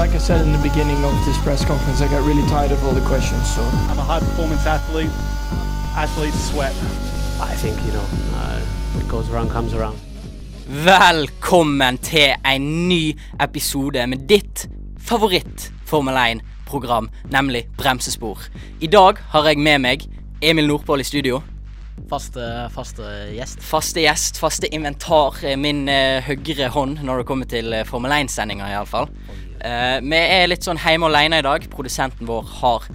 [0.00, 2.82] like I said in the beginning of this press conference, I got really tired of
[2.84, 3.44] all the questions.
[3.54, 3.60] So
[3.90, 5.12] I'm a high performance athlete.
[5.94, 6.74] Athletes sweat.
[7.50, 8.06] I think, you know,
[8.40, 8.60] uh,
[8.94, 9.98] what goes around comes around.
[10.68, 14.68] Velkommen til en ny episode med ditt
[14.98, 18.38] favoritt Formel 1-program, nemlig Bremsespor.
[18.80, 20.08] I dag har jeg med meg
[20.40, 21.42] Emil Nordpål i studio.
[22.08, 22.40] Faste,
[22.72, 23.04] faste
[23.34, 23.60] gjest.
[23.60, 25.36] Faste gjest, faste inventar.
[25.44, 29.10] eh, Min uh, høyre hånd når det kommer til eh, Formel 1-sendinga, iallfall.
[29.60, 31.66] Uh, vi er litt sånn hjemme alene i dag.
[31.72, 32.88] Produsenten vår har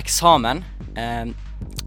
[0.00, 0.64] eksamen.
[0.96, 1.26] Eh,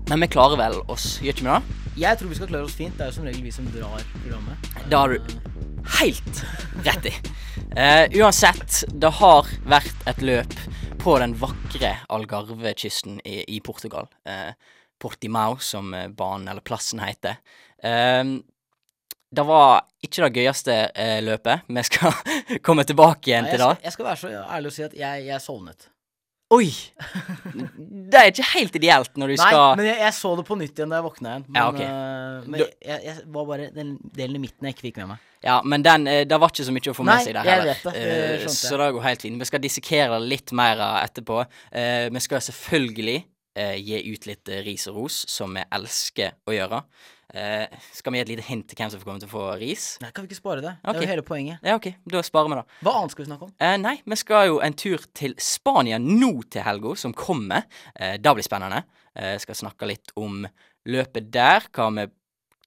[0.09, 1.79] men vi klarer vel oss, gjør ikke vi det?
[2.03, 2.95] Jeg tror vi skal klare oss fint.
[2.97, 4.69] Det er jo som regel vi som drar programmet.
[4.89, 5.33] Det har du
[5.99, 6.43] helt
[6.87, 7.13] rett i.
[7.77, 10.55] Eh, uansett, det har vært et løp
[11.03, 14.07] på den vakre Algarve-kysten i, i Portugal.
[14.29, 14.55] Eh,
[15.01, 17.39] Portimao, som eh, banen eller plassen heter.
[19.33, 21.63] Det var ikke det gøyeste eh, løpet.
[21.67, 22.13] Vi skal
[22.65, 23.71] komme tilbake igjen Nei, til det.
[23.87, 25.89] jeg skal være så ærlig å si at jeg, jeg sovnet.
[26.53, 26.67] Oi!
[28.13, 30.57] Det er ikke helt ideelt når du Nei, skal men jeg, jeg så det på
[30.59, 31.45] nytt igjen da jeg våkna igjen.
[31.47, 31.79] Men, Ja, ok.
[31.81, 35.09] eh, men Du- jeg, jeg var bare den delen i midten jeg ikke fikk med
[35.15, 35.23] meg.
[35.43, 37.49] Ja, men den, eh, det var ikke så mye å få med Nei, seg der
[37.49, 37.73] jeg heller.
[37.73, 38.43] vet det.
[38.43, 39.39] Eh, så det går helt fint.
[39.41, 41.41] Vi skal dissekere litt mer etterpå.
[42.13, 43.17] Vi skal selvfølgelig
[43.53, 46.79] gi ut litt ris og ros, som vi elsker å gjøre.
[47.33, 49.45] Eh, skal vi gi et lite hint til hvem som får komme til å få
[49.61, 49.85] ris?
[50.03, 50.73] Nei, kan vi ikke spare det?
[50.83, 51.63] Det er jo hele poenget.
[51.65, 52.65] Ja, OK, da sparer vi da.
[52.85, 53.53] Hva annet skal vi snakke om?
[53.57, 57.65] Eh, nei, vi skal jo en tur til Spania nå til helga, som kommer.
[57.95, 58.83] Eh, det blir spennende.
[59.17, 60.43] Eh, skal snakke litt om
[60.89, 62.05] løpet der, hva vi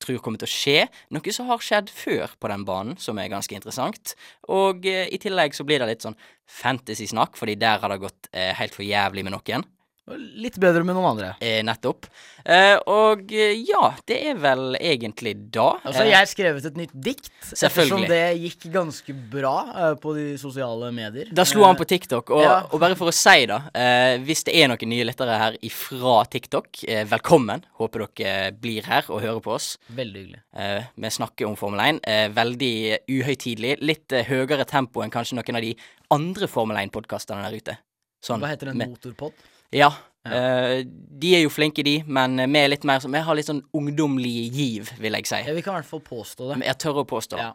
[0.02, 0.80] tror kommer til å skje.
[1.14, 4.16] Noe som har skjedd før på den banen, som er ganske interessant.
[4.52, 6.18] Og eh, i tillegg så blir det litt sånn
[6.58, 9.66] fantasy-snakk, fordi der har det gått eh, helt for jævlig med noen.
[10.14, 11.28] Litt bedre med noen andre.
[11.42, 12.06] Eh, nettopp.
[12.46, 15.80] Eh, og eh, ja, det er vel egentlig da.
[15.82, 17.26] Altså, Eh, jeg har skrevet et nytt dikt.
[17.32, 18.08] Ettersom Selvfølgelig.
[18.12, 21.32] det gikk ganske bra eh, på de sosiale medier.
[21.34, 22.60] Da slo han på TikTok, og, ja.
[22.70, 26.14] og bare for å si da, eh, Hvis det er noen nye lyttere her ifra
[26.30, 27.66] TikTok, eh, velkommen.
[27.82, 29.72] Håper dere blir her og hører på oss.
[29.90, 30.40] Veldig hyggelig.
[30.54, 32.00] Eh, vi snakker om Formel 1.
[32.06, 32.72] Eh, veldig
[33.10, 33.74] uhøytidelig.
[33.82, 35.74] Litt eh, høyere tempo enn kanskje noen av de
[36.14, 37.78] andre Formel 1-podkastene der ute.
[38.22, 38.78] Sånn, Hva heter den?
[38.78, 39.34] med- Motorpod?
[39.72, 39.90] Ja.
[40.26, 43.46] eh, de er jo flinke, de, men vi er litt mer som Vi har litt
[43.46, 45.42] sånn ungdommelig giv, vil jeg si.
[45.46, 46.64] Ja, vi kan i hvert fall påstå det.
[46.66, 47.38] Jeg tør å påstå.
[47.38, 47.52] Ja.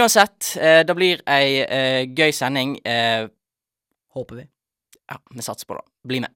[0.00, 2.78] Uansett, eh, det blir ei eh, gøy sending.
[4.10, 4.46] Håper vi.
[5.10, 5.84] ja, vi satser på det.
[6.06, 6.32] Bli med.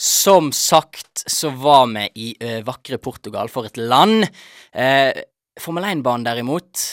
[0.00, 4.24] Som sagt så var vi i ø, vakre Portugal for et land.
[4.72, 5.12] Eh,
[5.60, 6.84] Formel 1-banen derimot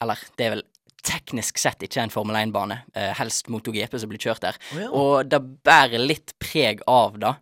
[0.00, 0.64] Eller det er vel
[1.04, 2.78] teknisk sett ikke en Formel 1-bane.
[2.96, 4.56] Eh, helst MotoGP som blir kjørt der.
[4.72, 4.88] Oh, ja.
[4.88, 7.34] Og det bærer litt preg av det.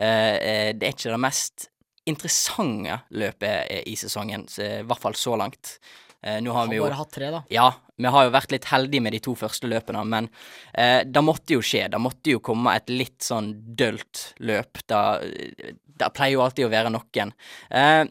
[0.00, 1.68] Eh, eh, det er ikke det mest
[2.08, 5.76] interessante løpet eh, i sesongen, så, I hvert fall så langt.
[6.22, 7.42] Eh, nå har Har vi jo bare hatt tre, da.
[7.50, 7.66] ja,
[7.98, 10.28] vi har jo vært litt heldige med de to første løpene, men
[10.74, 11.88] eh, det måtte jo skje.
[11.90, 14.78] Det måtte jo komme et litt sånn dølt løp.
[14.86, 17.32] Det, pleier jo alltid å være noen.
[17.70, 18.04] Eh,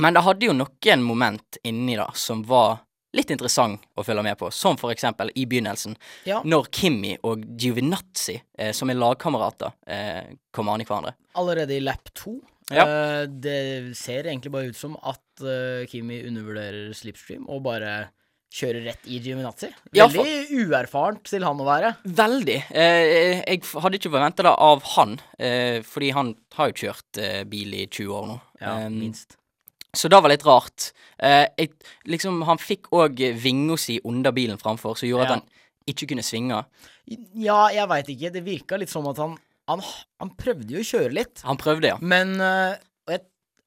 [0.00, 2.78] men det hadde jo noen moment inni det som var
[3.16, 5.96] litt interessant å følge med på, som for eksempel i begynnelsen,
[6.28, 6.42] Ja.
[6.44, 11.14] når Kimmi og Giovinazzi, eh, som er lagkamerater, eh, kommer an i hverandre.
[11.34, 12.40] Allerede i lap to.
[12.70, 12.84] Ja.
[12.86, 18.10] Eh, det ser egentlig bare ut som at eh, Kimi undervurderer slipstream og bare
[18.50, 19.68] kjører rett i Giovinazzi.
[19.94, 21.92] Ja, Veldig uerfarent til han å være.
[22.04, 22.56] Veldig.
[22.74, 27.44] Eh, jeg hadde ikke forventa det av han, eh, fordi han har jo kjørt eh,
[27.46, 28.40] bil i 20 år nå.
[28.60, 29.36] Um, minst.
[29.94, 30.90] Så det var litt rart.
[31.22, 31.72] Eh, jeg,
[32.10, 35.30] liksom, han fikk òg vinga si under bilen framfor, som gjorde Ja.
[35.30, 35.46] at han
[35.90, 36.64] ikke kunne svinge.
[37.34, 38.32] Ja, jeg veit ikke.
[38.34, 39.38] Det virka litt som at han,
[39.70, 39.80] han
[40.20, 41.98] Han prøvde jo å kjøre litt, Han prøvde, ja.
[42.02, 42.76] men eh,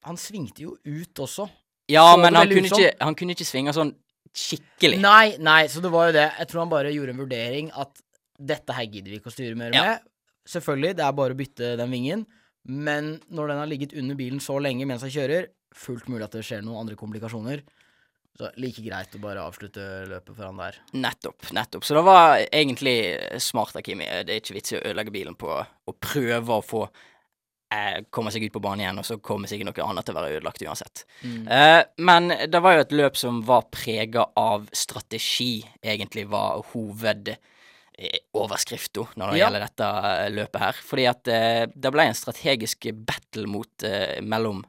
[0.04, 1.48] han svingte jo ut også.
[1.92, 3.92] Ja, Så men han kunne, ikke, han kunne ikke svinge sånn
[4.34, 4.98] skikkelig.
[5.04, 6.28] Nei, nei, så det var jo det.
[6.40, 8.00] Jeg tror han bare gjorde en vurdering at
[8.40, 9.82] dette her gidder vi ikke å styre mer Ja.
[9.84, 10.00] med.
[10.48, 12.26] Selvfølgelig, det er bare å bytte den vingen,
[12.66, 16.32] men når den har ligget under bilen så lenge mens han kjører, fullt mulig at
[16.32, 17.62] det skjer noen andre komplikasjoner.
[18.34, 19.78] Så like greit å bare avslutte
[20.10, 20.74] løpet for han der.
[20.92, 21.52] Nettopp.
[21.54, 21.84] nettopp.
[21.86, 22.96] Så det var egentlig
[23.40, 24.04] smart av Kimi.
[24.26, 26.88] Det er ikke vits i å ødelegge bilen på å prøve å få
[27.72, 30.18] eh, komme seg ut på banen igjen, og så kommer sikkert noe annet til å
[30.20, 31.04] være ødelagt uansett.
[31.24, 37.28] Eh, men det var jo et løp som var prega av strategi, egentlig var hoved
[37.28, 39.46] eh, når det Ja.
[39.46, 39.88] gjelder dette
[40.34, 40.72] løpet her.
[40.82, 44.64] Fordi at uh, det ble en strategisk battle mot, uh, mellom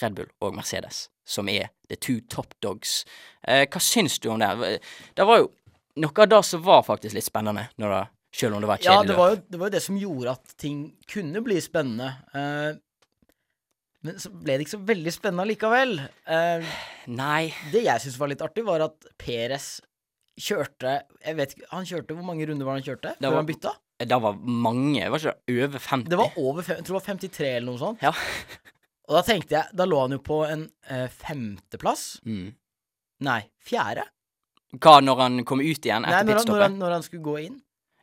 [0.00, 3.04] Red Bull og Mercedes, som er the two top dogs.
[3.44, 4.80] Hva syns du om det?
[5.14, 5.50] Det var jo
[5.96, 8.00] noe av det som var faktisk litt spennende når det
[8.32, 10.30] Selv om det var et Ja, det var, jo, det var jo det som gjorde
[10.36, 12.12] at ting kunne bli spennende.
[12.34, 12.78] Eh,
[14.06, 15.96] men så ble det ikke så veldig spennende likevel.
[16.30, 16.68] Eh,
[17.12, 19.80] Nei, det jeg syntes var litt artig, var at Peres
[20.40, 20.94] kjørte
[21.26, 23.48] Jeg vet ikke, Han kjørte Hvor mange runder var han kjørte Det før var- han
[23.50, 23.72] bytta?
[24.00, 25.02] det var mange.
[25.02, 26.08] Det Var ikke over 50?
[26.08, 28.00] Det var over Jeg tror det var 53 eller noe sånt.
[28.00, 28.12] Ja.
[29.10, 32.20] Og da tenkte jeg Da lå han jo på en eh, femteplass.
[32.24, 32.54] mm.
[33.20, 34.06] Nei, fjerde.
[34.80, 37.26] Hva når han kom ut igjen Nei, etter når han, når, han, når han skulle
[37.26, 37.58] gå inn.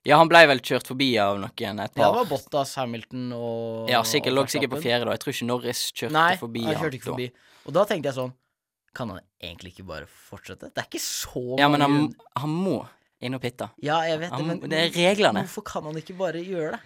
[0.07, 3.89] Ja, han ble vel kjørt forbi av noen et Ja, det var Bottas, Hamilton og
[3.91, 5.15] Ja, sikkert, og lå sikkert på fjerde da.
[5.17, 7.11] Jeg tror ikke Norris kjørte Nei, forbi han kjørte ikke da.
[7.11, 7.27] forbi.
[7.67, 8.31] Og da tenkte jeg sånn
[8.97, 10.71] Kan han egentlig ikke bare fortsette?
[10.71, 11.97] Det er ikke så Ja, men han,
[12.39, 12.77] han må
[13.19, 13.67] inn og pitte.
[13.81, 15.41] Ja, jeg vet det, men det er reglene.
[15.47, 16.81] hvorfor kan han ikke bare gjøre det?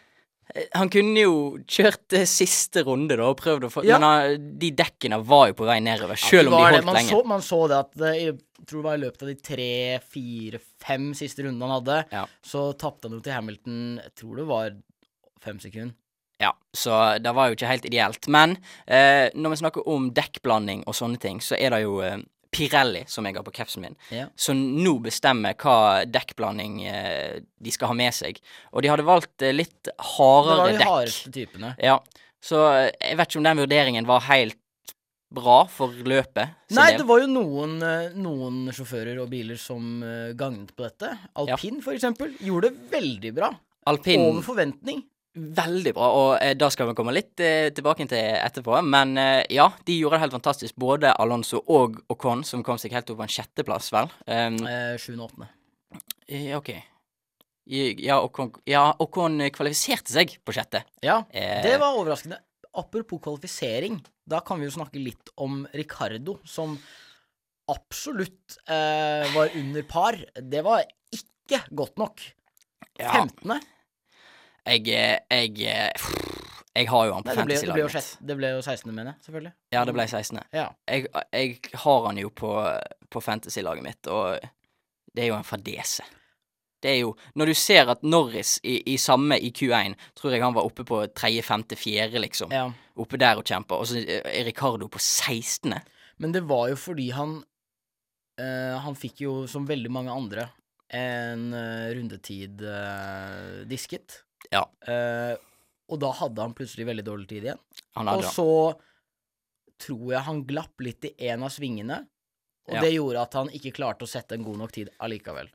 [0.75, 1.35] Han kunne jo
[1.69, 3.97] kjørt eh, siste runde da og prøvd å få Ja.
[3.99, 6.75] Men han, de dekkene var jo på vei nedover, Ja, selv det om de det.
[6.75, 7.09] holdt man lenge.
[7.13, 8.37] Så, man så det at det, jeg
[8.67, 9.69] tror det var i løpet av de tre,
[10.11, 12.25] fire, fem siste rundene han hadde, Ja.
[12.45, 14.71] så tapte han jo til Hamilton Jeg tror det var
[15.41, 15.95] fem sekunder.
[16.41, 18.27] Ja, så det var jo ikke helt ideelt.
[18.27, 18.57] Men
[18.87, 22.17] eh, når vi snakker om dekkblanding og sånne ting, så er det jo eh,
[22.51, 24.25] Pirelli, som jeg har på capsen min, Ja.
[24.35, 28.41] som nå bestemmer hva dekkblanding eh, de skal ha med seg.
[28.73, 30.87] Og de hadde valgt eh, litt Det var de dekk.
[30.89, 31.75] hardeste typene.
[31.79, 31.99] Ja,
[32.43, 34.57] så eh, jeg vet ikke om den vurderingen var helt
[35.31, 36.49] bra for løpet.
[36.75, 36.97] Nei, del.
[36.99, 41.13] det var jo noen, eh, noen sjåfører og biler som eh, gagnet på dette.
[41.39, 43.53] Alpin, for eksempel, gjorde det veldig bra.
[43.87, 44.99] Alpin Over forventning.
[45.31, 48.81] Veldig bra, og eh, da skal vi komme litt eh, tilbake til etterpå.
[48.83, 50.75] Men eh, ja, de gjorde det helt fantastisk.
[50.75, 54.11] Både Alonso og Ocon, som kom seg helt opp på en sjetteplass, vel.
[54.27, 55.49] Um, Eh, Sjuende og åttende.
[56.57, 56.73] OK.
[57.71, 60.83] Ja, Ocon, ja, Ocon kvalifiserte seg på sjette.
[61.05, 62.41] Ja, det var overraskende.
[62.75, 66.77] Apropos kvalifisering, da kan vi jo snakke litt om Ricardo, som
[67.71, 70.17] absolutt eh, var under par.
[70.35, 70.83] Det var
[71.15, 72.23] ikke godt nok.
[72.99, 73.23] Ja.
[73.23, 73.59] 15.
[74.67, 76.09] Jeg, eh, jeg eh,
[76.75, 78.17] Jeg har jo han på fantasy-laget mitt.
[78.27, 79.23] det ble jo 16., mener jeg.
[79.25, 79.51] Selvfølgelig.
[79.73, 80.39] Ja, det ble 16.
[80.53, 80.67] Ja.
[80.87, 82.53] Jeg, jeg har han jo på,
[83.11, 84.37] på fantasy-laget mitt, og
[85.11, 86.05] det er jo en fadese.
[86.81, 90.43] Det er jo Når du ser at Norris i, i samme i Q1, tror jeg
[90.43, 92.53] han var oppe på tredje, femte, fjerde, liksom.
[92.55, 92.69] ja.
[92.95, 93.75] Oppe der og kjempa.
[93.75, 95.73] Og så er Ricardo på 16.
[96.21, 97.37] Men det var jo fordi han
[98.39, 100.49] øh, Han fikk jo, som veldig mange andre,
[100.93, 104.23] en øh, rundetid øh, disket.
[104.51, 104.65] Ja.
[104.87, 105.35] Eh,
[105.91, 107.61] og da hadde han plutselig veldig dårlig tid igjen.
[107.99, 108.47] Og så
[109.81, 112.03] tror jeg han glapp litt i en av svingene,
[112.69, 112.81] og Ja.
[112.85, 115.49] det gjorde at han ikke klarte å sette en god nok tid allikevel.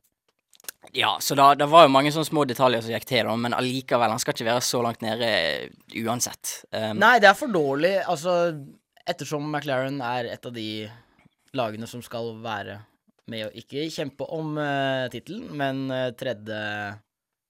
[0.93, 4.11] Ja, så da, det var jo mange sånne små detaljer som gikk til, men allikevel,
[4.13, 5.29] han skal ikke være så langt nede
[6.03, 6.63] uansett.
[6.71, 7.95] Um, Nei, det er for dårlig.
[8.07, 8.35] Altså,
[9.07, 10.87] ettersom McLaren er et av de
[11.57, 12.79] lagene som skal være
[13.27, 16.59] med å ikke kjempe om uh, tittelen, men eh, tredje,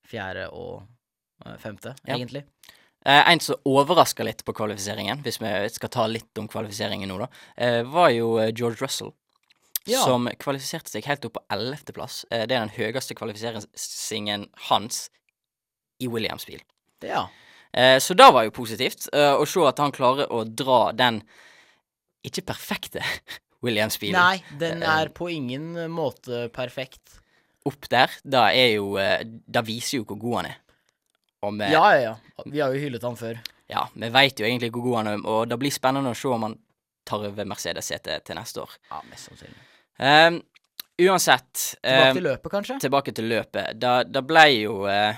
[0.09, 0.96] fjerde og eh,
[1.60, 2.16] femte, Ja.
[2.16, 2.44] egentlig.
[3.06, 7.18] Eh, en som overraska litt på kvalifiseringen, hvis vi skal ta litt om kvalifiseringen nå,
[7.19, 9.13] da, eh, var jo eh, George Russell.
[9.88, 10.01] Ja.
[10.04, 12.25] Som kvalifiserte seg helt opp på ellevteplass.
[12.31, 15.10] Eh, det er den høyeste kvalifiseringen hans
[16.01, 16.60] i Williams-bil.
[17.01, 17.28] Ja.
[17.74, 21.22] Eh, så det var jo positivt eh, å se at han klarer å dra den
[22.25, 23.00] ikke perfekte
[23.63, 27.19] Williams-bilen Nei, den Eh, er på ingen måte perfekt.
[27.66, 28.10] opp der.
[28.24, 30.57] Det er jo eh, Det viser jo hvor god han er.
[31.45, 32.44] Og vi, Ja, ja, ja.
[32.45, 33.39] Vi har jo hyllet han før.
[33.69, 36.27] ja, vi veit jo egentlig hvor god han er, og det blir spennende å se
[36.31, 36.56] om han
[37.07, 38.73] tar over Mercedes-setet til neste år.
[38.91, 39.61] Ja, mest sannsynlig.
[39.97, 40.41] Um,
[41.07, 42.79] uansett Tilbake um, til løpet, kanskje?
[42.83, 43.77] tilbake til løpet.
[43.79, 45.13] Da, det ble jo uh,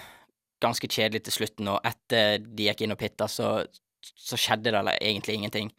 [0.61, 3.63] ganske kjedelig til slutten, og etter de gikk inn og pitta, så,
[4.01, 5.71] så skjedde det egentlig ingenting.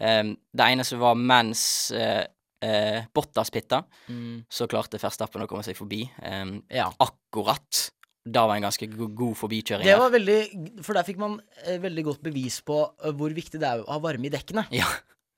[0.00, 2.24] Um, det eneste var mens uh,
[2.66, 6.02] uh, Bottas pitta, Mm, så klarte Verstappen å komme seg forbi.
[6.20, 6.90] Um, ja.
[7.00, 7.86] akkurat.
[8.24, 9.84] Det var en ganske god forbikjøring.
[9.84, 10.38] Det var veldig
[10.86, 11.34] For der fikk man
[11.66, 14.64] eh, veldig godt bevis på eh, hvor viktig det er å ha varme i dekkene.
[14.80, 14.88] Ja.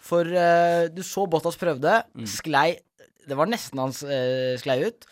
[0.07, 2.26] For eh, du så Bottas prøvde, Mm.
[2.31, 2.69] sklei
[3.26, 5.07] Det var nesten hans uh, sklei ut.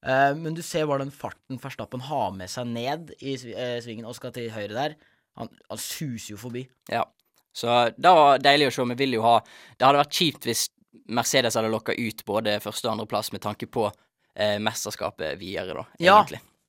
[0.00, 3.76] Eh, men du ser bare den farten Verstappen har med seg ned i svi- eh,
[3.84, 4.94] svingen og skal til høyre der.
[5.36, 6.64] Han, han suser jo forbi.
[6.88, 7.04] Ja.
[7.52, 7.68] Så
[7.98, 8.86] det var deilig å se.
[8.94, 10.68] Vi vil jo ha Det hadde vært kjipt hvis
[11.12, 13.84] Mercedes hadde lokka ut både første og andreplass med tanke på
[14.38, 16.22] eh, mesterskapet videre, da, Ja.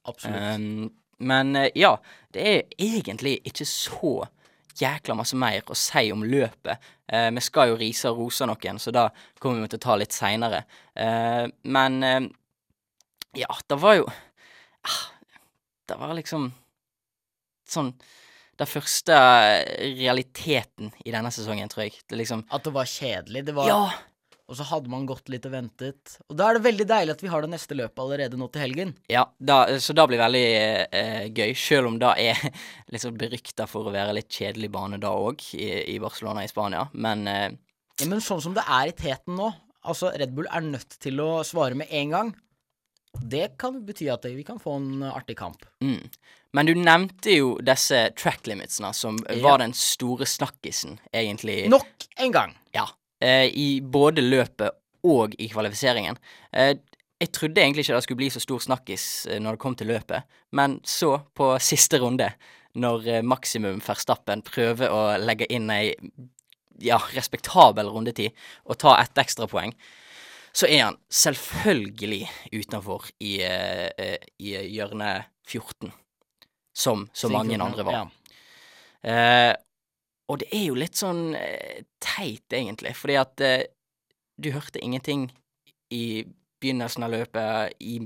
[0.10, 0.60] Absolutt.
[0.60, 0.90] Um,
[1.20, 1.94] men eh, ja,
[2.34, 4.14] det er egentlig ikke så
[4.80, 6.92] jækla masse mer å si om løpet.
[7.12, 9.10] Eh, vi skal jo rise og rose noen, så da
[9.42, 10.64] kommer vi til å ta litt seinere.
[11.64, 12.22] men eh,
[13.44, 15.04] ja, det var jo ah,
[15.88, 16.48] Det var liksom
[17.70, 17.92] sånn
[18.58, 19.16] Den første
[19.78, 22.00] realiteten i denne sesongen, tror jeg.
[22.10, 23.46] Det liksom At det var kjedelig.
[23.46, 23.84] Det var Ja!
[24.50, 26.16] Og så hadde man gått litt og ventet.
[26.28, 28.64] Og da er det veldig deilig at vi har det neste løpet allerede nå til
[28.66, 28.96] helgen.
[29.12, 30.44] Ja, da, så da blir det veldig
[31.00, 32.42] eh, gøy, selv om det er
[32.94, 36.88] liksom berykta for å være litt kjedelig bane da òg, i, i Barcelona i Spania.
[36.98, 37.48] Men eh,
[38.02, 39.52] Ja, men sånn som det er i teten nå,
[39.86, 42.34] altså Red Bull er nødt til å svare med en gang.
[43.20, 45.66] Det kan bety at vi kan få en artig kamp.
[45.86, 46.04] mm.
[46.58, 49.36] Men du nevnte jo disse track limitsene, som Ja.
[49.44, 51.68] var den store snakkisen, egentlig.
[51.70, 52.56] Nok en gang.
[53.20, 56.18] Eh, I både løpet og i kvalifiseringen.
[56.56, 56.78] Eh,
[57.20, 59.92] jeg trodde egentlig ikke det skulle bli så stor snakkis eh, når det kom til
[59.92, 62.32] løpet, men så, på siste runde,
[62.80, 65.96] når maksimum Verstappen prøver å legge inn ei
[66.80, 68.30] ja, respektabel rundetid
[68.70, 69.74] og ta ett ekstrapoeng,
[70.54, 72.22] så er han selvfølgelig
[72.54, 75.10] utenfor i, i hjørne
[75.50, 75.92] 14,
[76.72, 77.98] som så mange andre var.
[77.98, 78.06] Ja.
[79.02, 79.54] Eh,
[80.30, 83.64] og det er jo litt sånn eh, teit, egentlig, fordi at eh,
[84.40, 85.28] du hørte ingenting
[85.94, 86.24] i
[86.62, 87.98] begynnelsen av løpet, i,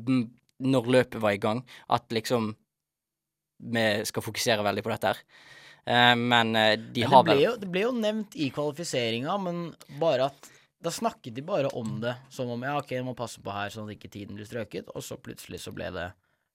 [0.63, 2.53] når løpet var i gang, at liksom
[3.73, 5.21] vi skal fokusere veldig på dette her.
[5.83, 9.63] Eh, men de Men har vel jo, det ble jo nevnt i kvalifiseringa, men
[9.99, 10.51] bare at
[10.83, 13.71] da snakket de bare om det som om ja, ok, jeg må passe på her
[13.71, 16.09] sånn at ikke tiden blir strøket, og så plutselig så ble det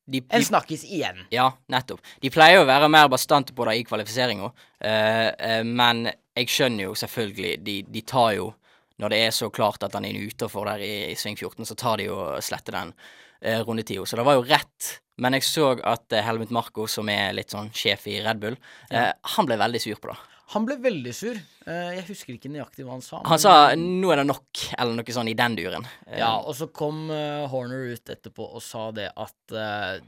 [0.09, 1.21] de, en snakkes igjen.
[1.35, 2.01] Ja, nettopp.
[2.23, 4.49] De pleier å være mer bastante på det i kvalifiseringa,
[4.81, 6.07] eh, eh, men
[6.39, 8.53] jeg skjønner jo selvfølgelig De, de tar jo
[9.03, 11.77] Når det er så klart at han er utafor der i, i sving 14, så
[11.79, 12.95] tar de og sletter den
[13.41, 14.07] eh, rundetida.
[14.07, 14.89] Så det var jo rett.
[15.23, 18.59] Men jeg så at eh, Helmut Marko, som er litt sånn sjef i Red Bull,
[18.91, 20.19] eh, han ble veldig sur på det.
[20.55, 21.37] Han ble veldig sur.
[21.69, 23.19] Eh, jeg husker ikke nøyaktig hva han sa.
[23.29, 25.85] Han sa 'nå er det nok', eller noe sånn i den duren.
[26.07, 30.03] Eh, Ja, og så kom eh, Horner ut etterpå og sa det at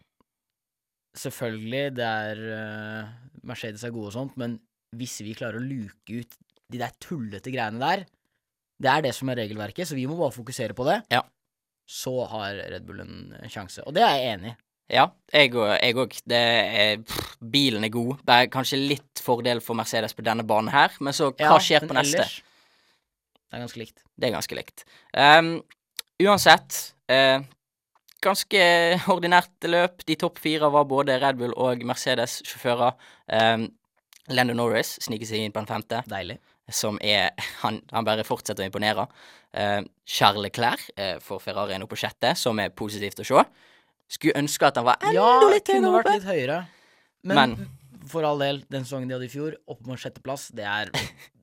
[1.19, 2.37] Selvfølgelig, det er
[3.43, 4.61] Mercedes er gode og sånt, men
[4.97, 6.37] hvis vi klarer å luke ut
[6.71, 8.05] de der tullete greiene der
[8.81, 11.03] Det er det som er regelverket, så vi må bare fokusere på det.
[11.13, 11.21] Ja.
[11.85, 13.83] Så har Red Bull en sjanse.
[13.87, 14.57] Og det er jeg enig i.
[14.91, 16.17] Ja, jeg òg.
[16.27, 16.41] Det
[17.53, 18.19] Bilen er god.
[18.27, 21.59] Det er kanskje litt fordel for Mercedes på denne banen her, men så hva Ja,
[21.63, 22.19] skjer på neste?
[22.25, 22.43] ellers,
[23.51, 24.03] Det er ganske likt.
[24.19, 24.85] Det er ganske likt.
[25.17, 25.63] Um,
[26.23, 27.41] uansett, uh,
[28.23, 28.61] ganske
[29.15, 30.05] ordinært løp.
[30.07, 32.95] De topp fire var både Red Bull og Mercedes-sjåfører.
[33.33, 33.69] Um,
[34.31, 36.39] Lando Norris sniker seg inn på den femte, Deilig.
[36.71, 37.31] som er
[37.65, 39.09] Han, han bare fortsetter å imponere.
[39.55, 43.43] Uh, Charles Leclerc uh, for Ferrari er nå på sjette, som er positivt å se.
[44.11, 46.65] Skulle ønske at han var enda Ja, litt kunne vært litt høyere.
[47.23, 47.69] Men, Men-
[48.11, 50.91] for all del, den sesongen de hadde i fjor, opp mot sjetteplass, det er,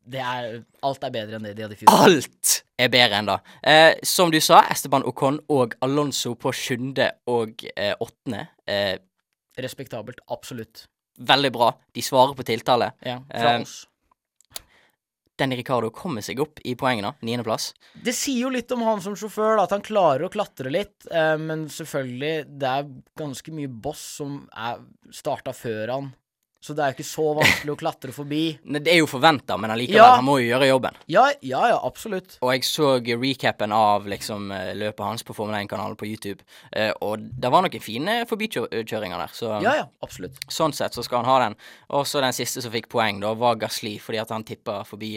[0.09, 1.93] det er Alt er bedre enn det de hadde i fjor.
[1.93, 3.37] Alt er bedre enn det.
[3.63, 8.47] Eh, som du sa, Esteban Ocon og Alonso på sjuende og eh, åttende.
[8.67, 8.97] Eh,
[9.57, 10.19] Respektabelt.
[10.29, 10.87] Absolutt.
[11.19, 11.71] veldig bra.
[11.95, 12.91] De svarer på tiltale.
[13.05, 13.87] Ja, fra Eh, oss.
[15.37, 17.13] Danny Ricardo kommer seg opp i poengene.
[17.25, 17.71] Niendeplass.
[18.03, 21.07] Det sier jo litt om han som sjåfør, da, at han klarer å klatre litt.
[21.11, 22.89] Eh, men selvfølgelig, det er
[23.19, 24.81] ganske mye boss som er
[25.13, 26.09] starta før han.
[26.59, 28.41] Så det er jo ikke så vanskelig å klatre forbi.
[28.73, 30.15] Nei, Det er jo forventa, men allikevel, Ja.
[30.17, 30.95] han må jo gjøre jobben.
[31.07, 32.37] Ja, ja, ja, absolutt.
[32.41, 36.41] Og jeg så recapen av liksom eh, løpet hans på Formel 1-kanalen på YouTube,
[36.73, 39.33] eh, og det var noen fine forbikjøringer der.
[39.37, 40.39] Så Ja, ja, absolutt.
[40.49, 41.55] sånn sett så skal han ha den.
[41.89, 45.15] Og så den siste som fikk poeng, da, var Gasli, fordi at han tippa forbi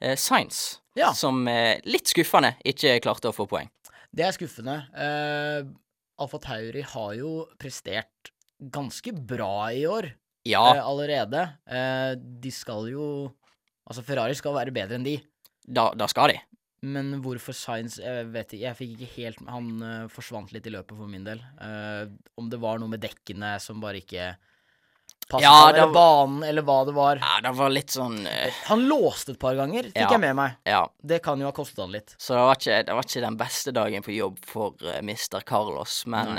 [0.00, 0.78] eh, Science.
[0.94, 1.12] Ja.
[1.16, 3.70] Som eh, litt skuffende ikke klarte å få poeng.
[4.12, 4.74] Det er skuffende.
[4.92, 5.62] Eh,
[6.20, 8.28] Alfa Tauri har jo prestert
[8.60, 10.12] ganske bra i år
[10.48, 11.42] Ja, eh, allerede.
[11.70, 13.04] Eh, de skal jo
[13.88, 15.16] Altså, Ferrari skal være bedre enn de.
[15.66, 16.40] da, da skal de.
[16.82, 20.72] Men hvorfor Science Jeg vet ikke, jeg fikk ikke helt Han uh, forsvant litt i
[20.74, 21.38] løpet for min del.
[21.60, 22.08] Uh,
[22.38, 24.32] om det var noe med dekkene som bare ikke
[25.28, 27.20] passet Ja, eller var- banen, eller hva det var.
[27.22, 28.58] Ja, det var litt sånn uh...
[28.70, 30.08] Han låste et par ganger, fikk Ja.
[30.10, 30.56] jeg med meg.
[30.66, 30.80] Ja.
[31.02, 32.16] Det kan jo ha kostet han litt.
[32.18, 35.42] Så det var ikke, det var ikke den beste dagen på jobb for uh, Mr.
[35.46, 36.34] Carlos, men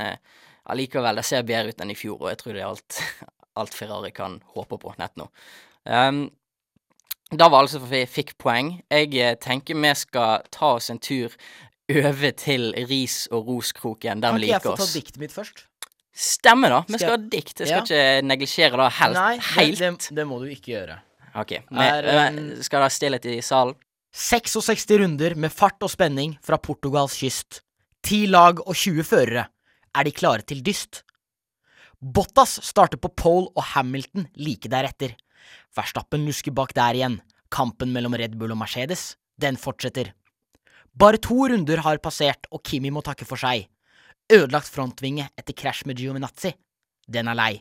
[0.67, 2.99] allikevel, det ser bedre ut enn i fjor, og jeg tror det er alt,
[3.59, 5.27] alt Ferrari kan håpe på nett nå.
[5.85, 6.23] Um,
[7.33, 8.75] da var altså for vi fikk poeng.
[8.93, 11.33] Jeg eh, tenker vi skal ta oss en tur
[11.89, 14.93] over til ris- og roskroken, der Kan ikke jeg få ta oss.
[14.93, 15.65] diktet mitt først?
[16.13, 16.81] Stemmer, da.
[16.87, 17.59] Vi Skal skal ha dikt.
[17.59, 17.83] Jeg skal Ja.
[17.87, 19.13] ikke neglisjere det helt.
[19.17, 19.79] Nei, helt.
[19.79, 20.99] Det, det, det må du ikke gjøre.
[21.35, 21.49] OK.
[21.49, 23.75] Vi, Er, um, skal det ha stillhet i salen?
[24.13, 27.63] 66 runder med fart og spenning fra Portugals kyst.
[28.05, 29.47] Ti lag og 20 førere.
[29.97, 31.01] Er de klare til dyst?
[32.03, 35.13] Bottas starter på pole og Hamilton like deretter.
[35.71, 37.21] Verstappen lusker bak der igjen.
[37.47, 40.09] Kampen mellom Red Bull og Mercedes, den fortsetter.
[40.99, 43.69] Bare to runder har passert, og Kimi må takke for seg.
[44.27, 46.51] Ødelagt frontvinge etter krasj med Giovinazzi.
[47.07, 47.53] Den er lei.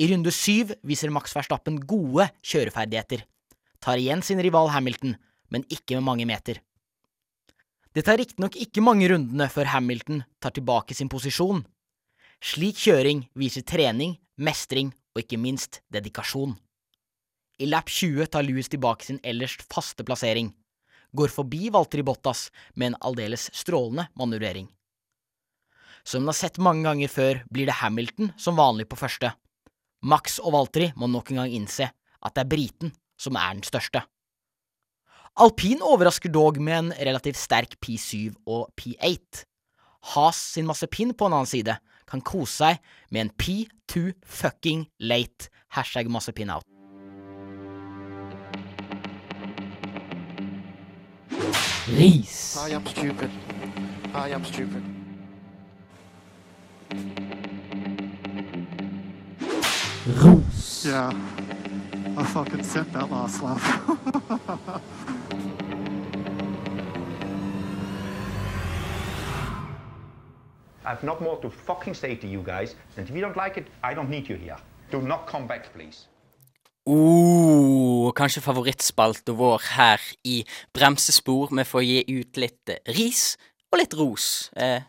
[0.00, 3.22] I runde syv viser Max Verstappen gode kjøreferdigheter.
[3.78, 5.14] Tar igjen sin rival Hamilton,
[5.54, 6.58] men ikke med mange meter.
[7.94, 11.62] Det tar riktignok ikke mange rundene før Hamilton tar tilbake sin posisjon.
[12.42, 16.56] Slik kjøring viser trening, mestring og ikke minst dedikasjon.
[17.62, 20.48] I lap 20 tar Louis tilbake sin ellers faste plassering,
[21.14, 24.66] går forbi Valtteri Bottas med en aldeles strålende manøvrering.
[26.02, 29.30] Som man har sett mange ganger før, blir det Hamilton som vanlig på første.
[30.02, 33.62] Max og Valtteri må nok en gang innse at det er briten som er den
[33.62, 34.02] største.
[35.38, 39.46] Alpin overrasker dog med en relativt sterk P7 og P8.
[40.10, 41.78] Haas sin masse pin på en annen side
[42.12, 46.64] kan kose seg med en P2 fucking late, hashtag masse pin out.
[51.88, 52.56] Ris.
[52.56, 53.30] I am stupid.
[54.14, 54.82] I am stupid.
[60.06, 60.84] Ros.
[60.86, 61.12] Yeah.
[62.16, 63.60] I fucking sent that last lap.
[70.84, 72.74] I've not more to fucking say to you guys.
[72.96, 74.56] And if you don't like it, I don't need you here.
[74.90, 76.08] Do not come back, please.
[76.84, 80.42] Oh, kanskje favorittspalten vår her i
[80.74, 81.52] Bremsespor.
[81.54, 83.36] Vi får gi ut litt ris
[83.70, 84.50] og litt ros.
[84.56, 84.82] Eh,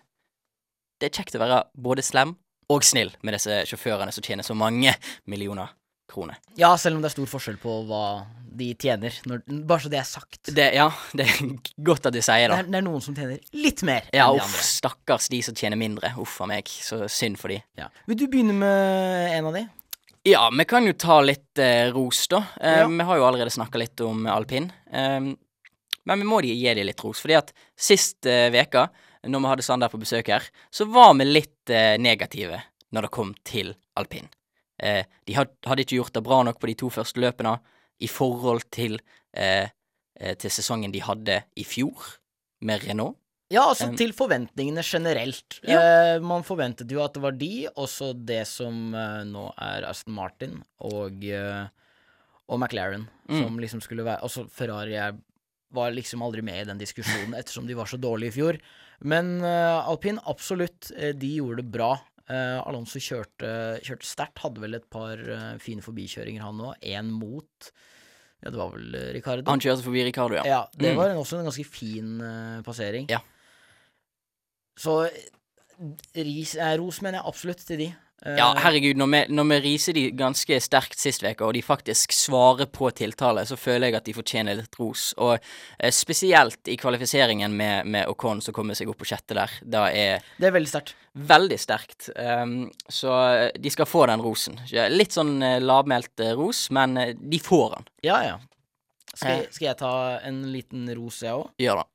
[1.00, 2.33] det er kjekt å være både slem
[2.73, 4.95] og snill med disse sjåførene som tjener så mange
[5.29, 5.75] millioner
[6.13, 6.38] kroner.
[6.60, 8.03] Ja, selv om det er stor forskjell på hva
[8.53, 9.15] de tjener.
[9.25, 10.51] Når, bare så det er sagt.
[10.53, 11.39] Det, ja, det er
[11.89, 12.60] godt at du sier Det det.
[12.62, 14.65] er, det er noen som tjener litt mer Ja, enn de uff, andre.
[14.70, 16.12] stakkars de som tjener mindre.
[16.22, 17.58] Uff a meg, så synd for de.
[17.82, 17.88] Ja.
[18.10, 19.63] Vil du begynne med en av de?
[20.29, 22.43] Ja, vi kan jo ta litt eh, ros, da.
[22.62, 22.86] Eh, Ja.
[22.88, 24.70] Vi har jo allerede snakka litt om alpin.
[24.93, 25.34] Eh,
[26.05, 28.86] men vi må de, gi dem litt ros, fordi at sist eh, veka,
[29.25, 32.62] når vi hadde Sander på besøk her, så var vi litt eh, negative
[32.93, 34.27] når det kom til alpin.
[34.83, 37.55] Eh, de had, hadde ikke gjort det bra nok på de to første løpene
[38.03, 38.97] i forhold til,
[39.33, 39.69] eh,
[40.19, 42.17] eh, til sesongen de hadde i fjor
[42.61, 43.15] med Renault.
[43.53, 45.59] Ja, altså Um, til forventningene generelt.
[45.67, 45.77] ja.
[46.15, 50.15] Eh, man forventet jo at det var de, også det som eh, nå er Aston
[50.15, 51.67] Martin og, eh,
[52.50, 53.43] og McLaren, Mm.
[53.46, 55.13] som liksom skulle være Altså, Ferrari er,
[55.72, 58.57] var liksom aldri med i den diskusjonen ettersom de var så dårlige i fjor.
[59.00, 61.93] Men uh, alpin, absolutt, de gjorde det bra.
[62.29, 63.50] Eh, Alonso kjørte,
[63.83, 66.77] kjørte sterkt, hadde vel et par eh, fine forbikjøringer, han òg.
[66.81, 67.72] Én mot
[68.44, 69.44] Ja, det var vel eh, Ricardo.
[69.51, 70.44] Han kjørte forbi Ricardo, ja.
[70.48, 70.98] Ja, det Mm.
[71.01, 72.18] var en, også en ganske fin
[72.64, 73.09] passering.
[73.12, 73.20] Ja.
[74.79, 75.09] Så
[76.16, 77.90] ris, eh, ros mener jeg absolutt til de.
[78.24, 82.14] Ja, herregud, når vi, når vi riser de ganske sterkt sist uke, og de faktisk
[82.16, 85.09] svarer på tiltale, så føler jeg at de fortjener litt ros.
[85.20, 89.51] Og eh, spesielt i kvalifiseringen med, med Ocon, som kommer seg opp på sjette der.
[89.62, 90.96] Da er Det er veldig sterkt.
[91.14, 92.09] veldig sterkt.
[92.16, 94.57] Um, så eh, de skal få den rosen.
[94.94, 97.92] Litt sånn eh, lavmælt eh, ros, men eh, de får den.
[98.07, 98.40] Ja, ja.
[99.14, 101.51] Skal, skal jeg ta en liten ros, jeg òg?
[101.62, 101.90] Gjør det.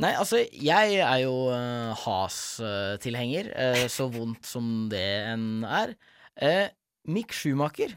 [0.00, 5.92] Nei, altså, jeg er jo uh, Has-tilhenger, uh, så vondt som det enn er.
[6.40, 6.68] Uh,
[7.10, 7.96] Mick Schumacher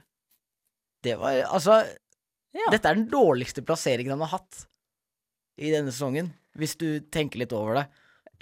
[1.03, 1.83] Det var Altså,
[2.53, 2.67] Ja.
[2.71, 4.65] dette er den dårligste plasseringen han har hatt
[5.57, 7.85] i denne sesongen, hvis du tenker litt over det.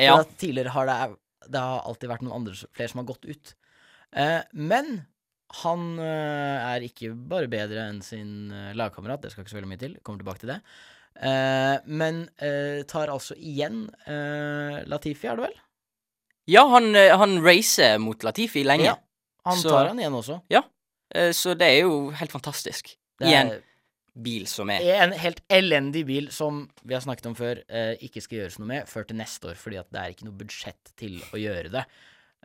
[0.01, 0.15] Ja.
[0.23, 0.95] tidligere har det,
[1.51, 3.51] det har alltid vært noen andre, flere som har gått ut.
[4.55, 5.03] Men
[5.61, 9.97] han er ikke bare bedre enn sin lagkamerat, det skal ikke så veldig mye til,
[10.01, 10.59] kommer tilbake til det.
[11.21, 15.57] Eh, men eh, tar altså igjen eh, Latifi, er det vel?
[16.49, 18.89] ja, han, han racer mot Latifi lenge.
[18.89, 18.95] Ja.
[19.45, 20.39] Han Så- tar han igjen også.
[20.51, 22.95] Eh, så det er jo helt fantastisk.
[23.21, 23.51] Det I en
[24.21, 28.21] bil som er en helt elendig bil som vi har snakket om før, eh, ikke
[28.25, 30.91] skal gjøres noe med før til neste år, fordi at det er ikke noe budsjett
[30.99, 31.85] til å gjøre det.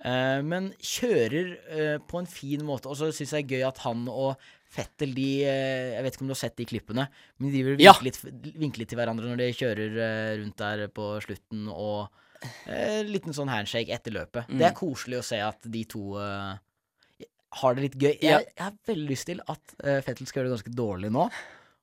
[0.05, 3.79] Eh, men kjører på en fin måte, og så syns jeg det er gøy at
[3.89, 4.37] han og
[4.77, 7.09] Fettel, de eh, Jeg vet ikke om du har sett de klippene,
[7.41, 7.95] men de vil Ja.
[7.97, 12.09] vinke, litt, vinke litt til hverandre når de kjører eh, rundt der på slutten, og
[12.69, 14.49] eh, liten sånn handshake etter løpet.
[14.53, 14.59] Mm.
[14.61, 16.57] Det er koselig å se at de to eh,
[17.63, 18.17] har det litt gøy.
[18.21, 21.29] Jeg, jeg har veldig lyst til at eh, Fettel skal gjøre det ganske dårlig nå.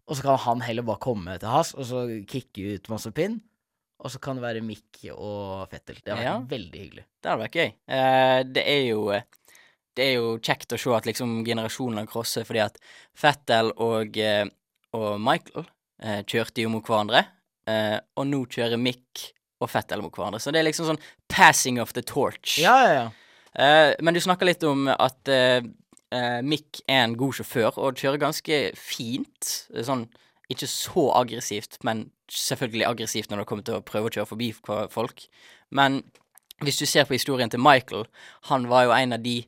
[0.03, 3.39] Og så kan han heller bare komme til has og så kicke ut masse pinn.
[4.03, 6.01] Og så kan det være Mick og Fettel.
[6.03, 6.39] Det har vært Ja.
[6.51, 7.05] veldig hyggelig.
[7.23, 7.69] Det hadde vært gøy.
[7.87, 9.23] Eh, det er jo eh,
[9.93, 12.79] Det er jo kjekt å se at liksom generasjonene crosser, fordi at
[13.17, 14.45] Fettel og, eh,
[14.97, 15.67] og Michael
[16.01, 17.25] eh, kjørte jo mot hverandre,
[17.69, 19.27] eh, og nå kjører Mick
[19.63, 20.41] og Fettel mot hverandre.
[20.41, 22.57] Så det er liksom sånn passing of the torch.
[22.61, 23.05] Ja, ja, ja.
[23.53, 25.61] Eh, men du snakka litt om at eh,
[26.13, 29.53] eh, Mick er en god sjåfør og kjører ganske fint.
[29.85, 30.07] Sånn
[30.51, 34.51] ikke så aggressivt, men selvfølgelig aggressivt når det kommer til å prøve å kjøre forbi
[34.91, 35.25] folk.
[35.73, 36.01] Men
[36.63, 38.05] hvis du ser på historien til Michael,
[38.49, 39.39] han var jo en av de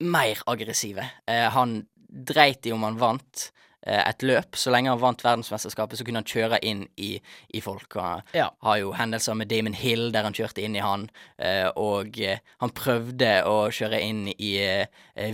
[0.00, 1.04] mer aggressive.
[1.26, 3.52] Eh, han dreit i om han vant.
[3.86, 4.56] eh, et løp.
[4.58, 7.20] Så lenge han vant verdensmesterskapet, så kunne han kjøre inn i,
[7.54, 7.92] i folk.
[7.94, 8.48] Han Ja.
[8.60, 11.04] har jo hendelser med Damon Hill der han kjørte inn i han,
[11.38, 14.86] eh, og eh, han prøvde å kjøre inn i eh,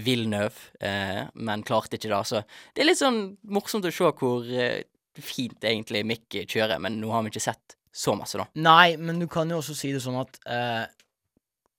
[0.05, 2.21] Villeneuve, eh, men klarte ikke det.
[2.29, 2.43] Så
[2.75, 4.45] det er litt sånn morsomt å se hvor
[5.17, 8.45] fint egentlig Mick kjører, men nå har vi ikke sett så masse, da.
[8.55, 10.85] Nei, men du kan jo også si det sånn at eh,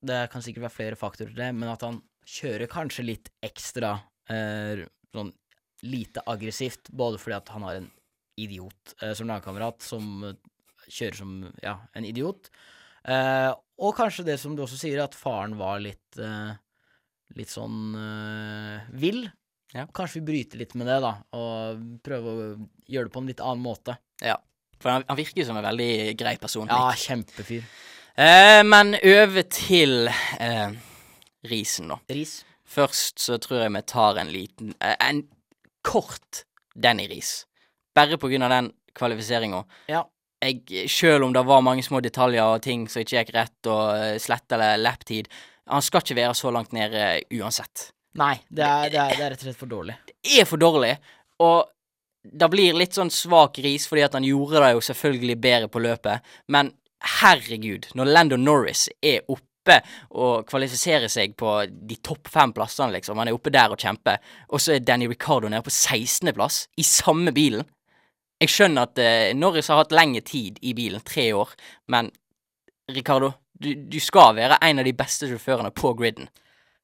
[0.01, 3.95] Det kan sikkert være flere faktorer til det, men at han kjører kanskje litt ekstra
[4.31, 5.33] eh, sånn
[5.83, 7.89] lite aggressivt, både fordi at han har en
[8.39, 10.37] idiot eh, som lagkamerat som eh,
[10.87, 12.49] kjører som ja, en idiot,
[13.07, 13.51] eh,
[13.83, 16.53] og kanskje det som du også sier, at faren var litt eh,
[17.37, 19.25] litt sånn eh, vill.
[19.73, 19.87] Ja.
[19.89, 22.49] Kanskje vi bryter litt med det, da, og prøver å
[22.85, 23.97] gjøre det på en litt annen måte.
[24.21, 24.37] Ja.
[24.83, 26.69] For han, han virker jo som en veldig grei person.
[26.69, 27.65] Ja, kjempefyr.
[28.13, 30.75] Eh, men over til eh,
[31.49, 31.99] risen, da.
[32.13, 32.41] Ris.
[32.63, 35.25] Først så tror jeg vi tar en liten eh, En
[35.83, 37.43] kort Danny-ris.
[37.95, 39.63] Bare på grunn av den kvalifiseringa.
[39.91, 40.05] Ja.
[40.43, 43.83] Jeg, selv om det var mange små detaljer og ting som ikke gikk rett, og
[43.95, 45.29] uh, slett eller laptid
[45.71, 47.91] Han skal ikke være så langt nede uansett.
[48.19, 49.95] Nei, det er, det, er, det er rett og slett for dårlig.
[50.07, 50.91] Det er for dårlig,
[51.43, 51.69] og
[52.23, 55.81] det blir litt sånn svak ris fordi at han gjorde det jo selvfølgelig bedre på
[55.83, 56.71] løpet, men
[57.21, 59.23] herregud, når Lando Norris er
[59.63, 59.79] oppe
[60.19, 64.19] og kvalifiserer seg på de topp fem plassene, liksom, han er oppe der og kjemper,
[64.51, 67.63] og så er Danny Ricardo nede på 16.-plass i samme bilen.
[68.43, 71.53] Jeg skjønner at eh, Norris har hatt lengre tid i bilen, tre år,
[71.87, 72.11] men
[72.91, 76.27] Ricardo, du, du skal være en av de beste sjåførene på griden.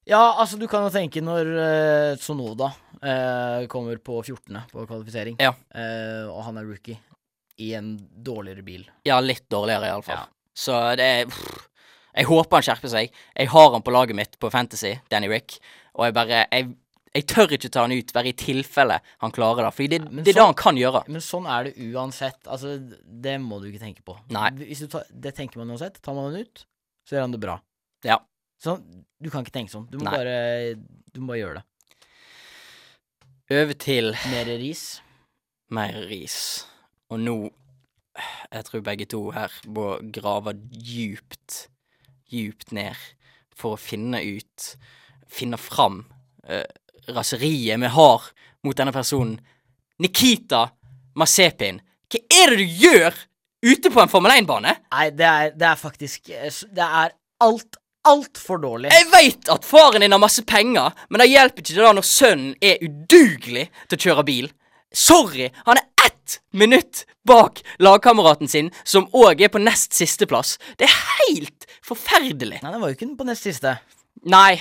[0.08, 2.70] Ja, altså, du kan jo tenke når uh, Sonoda
[3.04, 4.56] eh, kommer på 14.
[4.72, 5.52] på kvalifisering, Ja.
[5.76, 6.96] eh, og han er rookie
[7.60, 7.92] i en
[8.24, 8.86] dårligere bil.
[9.04, 10.22] Ja, litt dårligere iallfall.
[10.24, 10.54] Ja.
[10.56, 11.68] Så det er pff,
[12.16, 13.10] Jeg håper han skjerper seg.
[13.38, 15.58] Jeg har han på laget mitt på Fantasy, Danny Rick,
[15.94, 16.70] og jeg bare Jeg,
[17.14, 19.72] jeg tør ikke ta han ut, bare i tilfelle han klarer det.
[19.74, 21.04] Fordi det, ja, det er sånn, det han kan gjøre.
[21.08, 22.40] Men sånn er det uansett.
[22.46, 22.76] Altså,
[23.26, 24.14] det må du ikke tenke på.
[24.30, 24.50] Nei.
[24.90, 25.98] Tar, det tenker man uansett.
[26.02, 26.64] Tar man han ut,
[27.06, 27.56] så gjør han det bra.
[28.06, 28.20] Ja.
[28.62, 28.84] Sånn,
[29.18, 29.86] du kan ikke tenke sånn.
[29.90, 30.12] Du må Nei.
[30.14, 30.34] bare
[31.14, 31.66] Du må bare gjøre det.
[33.50, 35.00] Over til Mer ris.
[35.70, 36.66] mer ris.
[37.10, 37.50] Og nå
[38.52, 41.68] Jeg tror begge to her må grave djupt,
[42.30, 42.96] djupt ned
[43.56, 44.72] for å finne ut
[45.30, 46.00] Finne fram
[46.50, 46.64] uh,
[47.14, 48.24] raseriet vi har
[48.66, 49.36] mot denne personen.
[50.02, 50.64] Nikita
[51.14, 51.78] Masepin,
[52.10, 53.20] hva er det du gjør
[53.62, 54.74] ute på en Formel 1-bane?
[54.90, 57.12] Nei, det er, det er faktisk eh, Det er
[57.46, 58.90] alt, altfor dårlig.
[58.94, 62.54] Jeg veit at faren din har masse penger, men det hjelper ikke da når sønnen
[62.58, 64.50] er udugelig til å kjøre bil.
[64.90, 70.56] Sorry, han er ett minutt bak lagkameraten sin, som òg er på nest siste plass.
[70.80, 72.60] Det er helt forferdelig.
[72.62, 73.76] Nei, det var jo ikke den på nest siste.
[74.30, 74.60] Nei,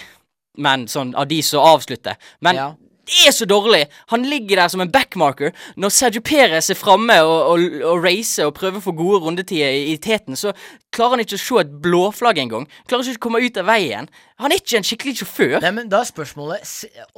[0.57, 2.15] men sånn av de som avslutter.
[2.41, 2.69] Men Ja.
[3.09, 3.83] Det er så dårlig.
[4.13, 5.51] Han ligger der som en backmarker.
[5.81, 9.73] Når Sergio Perez er framme og, og, og racer og prøver å få gode rundetider
[9.73, 10.53] i, i teten, så
[10.93, 12.65] klarer han ikke å se et blåflagg engang.
[12.89, 14.09] Klarer ikke å komme ut av veien.
[14.39, 15.57] Han er ikke en skikkelig sjåfør.
[15.65, 16.69] Nei, men Da er spørsmålet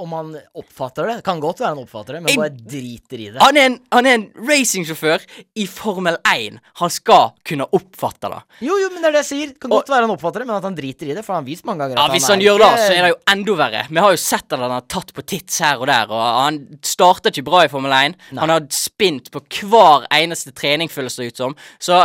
[0.01, 1.17] om han oppfatter det.
[1.27, 3.37] Kan godt være han oppfatter det, men bare driter i det.
[3.43, 5.27] Han er en, han er en racingsjåfør
[5.61, 6.57] i Formel 1.
[6.81, 8.41] Han skal kunne oppfatte det.
[8.65, 9.53] Jo, jo, men det er det jeg sier.
[9.61, 11.25] Kan godt være han oppfatter det, men at han driter i det.
[11.27, 12.95] For han har vist mange ganger Ja, at Hvis han han er gjør det, så
[12.95, 13.85] er det jo enda verre.
[13.91, 16.59] Vi har jo sett at han har tatt på tits her og der, og han
[16.85, 18.17] startet ikke bra i Formel 1.
[18.37, 21.55] Han har spint på hver eneste trening, føles det ut som.
[21.81, 21.97] Så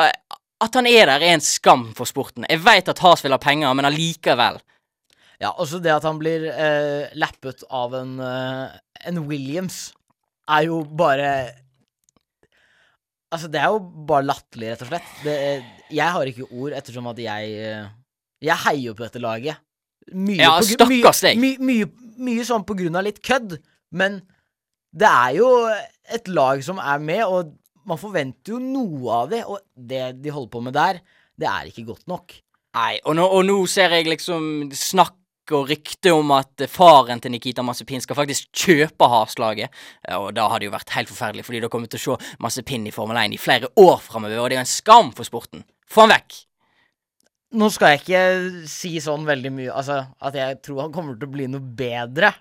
[0.65, 2.47] at han er der, er en skam for sporten.
[2.49, 4.57] Jeg veit at Has vil ha penger, men allikevel.
[5.43, 8.79] Ja, også det at han blir eh, lappet av en, eh,
[9.11, 9.91] en Williams,
[10.49, 11.31] er jo bare
[13.35, 15.09] Altså, det er jo bare latterlig, rett og slett.
[15.25, 15.33] Det,
[15.93, 17.89] jeg har ikke ord, ettersom at jeg eh,
[18.47, 19.59] Jeg heier på dette laget.
[20.15, 21.41] Mye Ja, på stakkars deg.
[21.43, 21.89] Mye, mye,
[22.23, 23.59] mye sånn på grunn av litt kødd,
[23.97, 24.21] men
[24.97, 25.51] det er jo
[26.17, 27.53] et lag som er med, og
[27.87, 31.01] man forventer jo noe av det, og det de holder på med der,
[31.37, 32.35] det er ikke godt nok.
[32.77, 35.15] Nei, og nå, og nå ser jeg liksom snakk
[35.55, 39.71] og rykte om at faren til Nikita Masipin skal faktisk kjøpe Has-laget.
[40.03, 42.17] Eh, Og da hadde det jo vært helt forferdelig, fordi da kommer vi til å
[42.19, 45.13] se Masipin i Formel 1 i flere år framover, og det er jo en skam
[45.15, 45.63] for sporten.
[45.87, 46.41] Få han vekk!
[47.57, 48.23] Nå skal jeg ikke
[48.69, 52.35] si sånn veldig mye, altså at jeg tror han kommer til å bli noe bedre,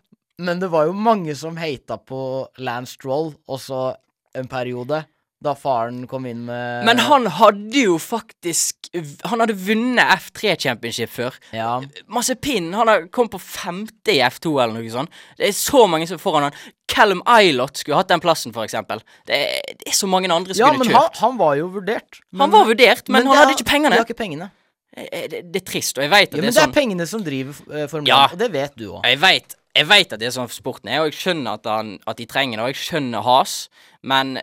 [0.43, 2.19] men det var jo mange som hata på
[2.60, 3.93] Lance Stroll også
[4.36, 5.06] en periode,
[5.45, 8.88] da faren kom inn med Men han hadde jo faktisk
[9.28, 11.36] Han hadde vunnet F3 Championship før.
[11.54, 11.82] Ja.
[12.08, 15.12] Mazepin han har kom på femte i F2 eller noe sånt.
[15.38, 16.60] Det er så mange som foran han.
[16.89, 19.04] Callum Eilert skulle hatt den plassen, for eksempel.
[19.28, 21.67] Det er, det er så mange andre som ja, kunne men han, han var jo
[21.75, 22.21] vurdert.
[22.39, 23.95] Han var vurdert, men, han det hadde ikke pengene.
[23.95, 24.49] De har ikke pengene.
[24.95, 26.65] Eh, det, det er trist, og jeg veit at Ja, det men er det er
[26.67, 28.21] sånn pengene som driver uh, Formel 1, Ja.
[28.31, 29.01] og det vet du òg.
[29.08, 31.93] Jeg vet, jeg vet at det er sånn sporten er, og jeg skjønner at, han,
[32.08, 33.58] at de trenger det, og jeg skjønner has,
[34.03, 34.38] men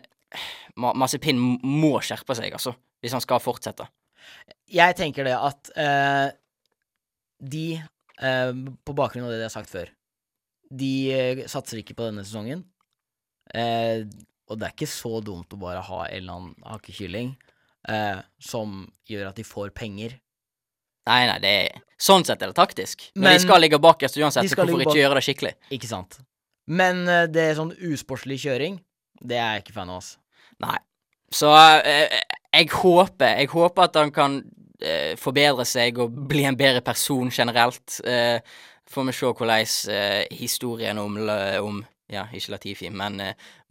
[0.81, 2.73] Ma Mazepin må skjerpe seg, altså,
[3.05, 3.85] hvis han skal fortsette.
[4.73, 6.29] Jeg tenker det at uh,
[7.53, 7.67] de,
[8.23, 8.53] uh,
[8.85, 9.91] på bakgrunn av det de har sagt før
[10.73, 12.63] De uh, satser ikke på denne sesongen.
[13.53, 14.07] Eh,
[14.49, 17.35] og det er ikke så dumt å bare ha en eller annen hakekylling
[17.89, 20.15] eh, som gjør at de får penger.
[21.09, 23.05] Nei, nei, det er Sånn sett er det taktisk.
[23.15, 25.53] Men, Men- de skal ligge bakerst uansett, så hvorfor ikke gjøre det skikkelig?
[25.77, 26.19] Ikke sant?
[26.67, 28.81] Men uh, det er sånn usportslig kjøring,
[29.23, 30.01] det er jeg ikke fan av.
[30.01, 30.19] altså.
[30.63, 30.79] Nei.
[31.33, 32.19] Så uh,
[32.53, 37.31] jeg håper Jeg håper at han kan uh, forbedre seg og bli en bedre person
[37.31, 38.01] generelt.
[38.93, 41.15] Får vi se hvordan historien om,
[41.63, 41.79] om
[42.13, 43.23] ja, ikke Latifi, men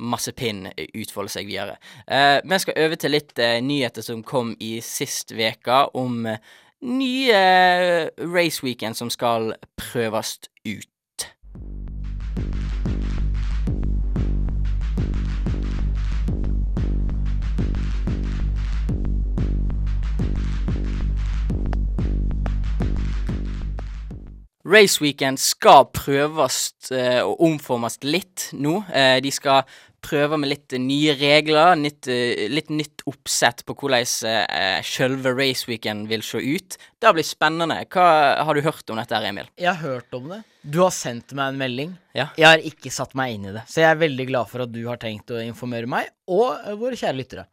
[0.02, 1.76] Masse pinn utfolder seg videre.
[2.08, 6.24] Uh, vi skal over til litt uh, nyheter som kom i sist veka om
[6.82, 10.88] nye eh, race weekend som skal prøves ut.
[24.72, 28.78] Race Weekend skal prøves eh, og omformes litt nå.
[28.94, 29.66] Eh, de skal
[30.04, 35.34] prøve med litt eh, nye regler, nytt, eh, litt nytt oppsett på hvordan eh, selve
[35.38, 36.78] raceweekend vil se ut.
[37.02, 37.82] Det blir spennende.
[37.92, 38.08] Hva
[38.46, 39.50] har du hørt om dette, her, Emil?
[39.60, 40.42] Jeg har hørt om det.
[40.62, 41.96] Du har sendt meg en melding.
[42.18, 42.30] Ja.
[42.38, 43.66] Jeg har ikke satt meg inn i det.
[43.72, 46.78] Så jeg er veldig glad for at du har tenkt å informere meg, og eh,
[46.80, 47.48] våre kjære lyttere.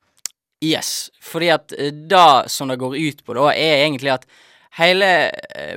[0.64, 1.70] Yes, fordi at
[2.10, 4.24] da det som det går ut på da, er egentlig at
[4.78, 5.30] hele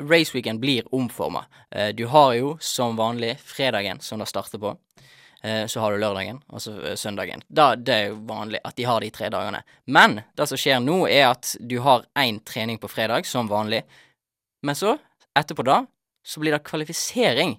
[0.09, 1.45] raceweekend blir omforma.
[1.71, 4.75] Eh, du har jo som vanlig fredagen som det starter på.
[5.43, 7.41] Eh, så har du lørdagen, og så eh, søndagen.
[7.49, 9.63] Da, det er jo vanlig at de har de tre dagene.
[9.89, 13.81] Men det som skjer nå, er at du har én trening på fredag, som vanlig.
[14.61, 14.95] Men så,
[15.37, 15.79] etterpå da,
[16.21, 17.55] så blir det kvalifisering.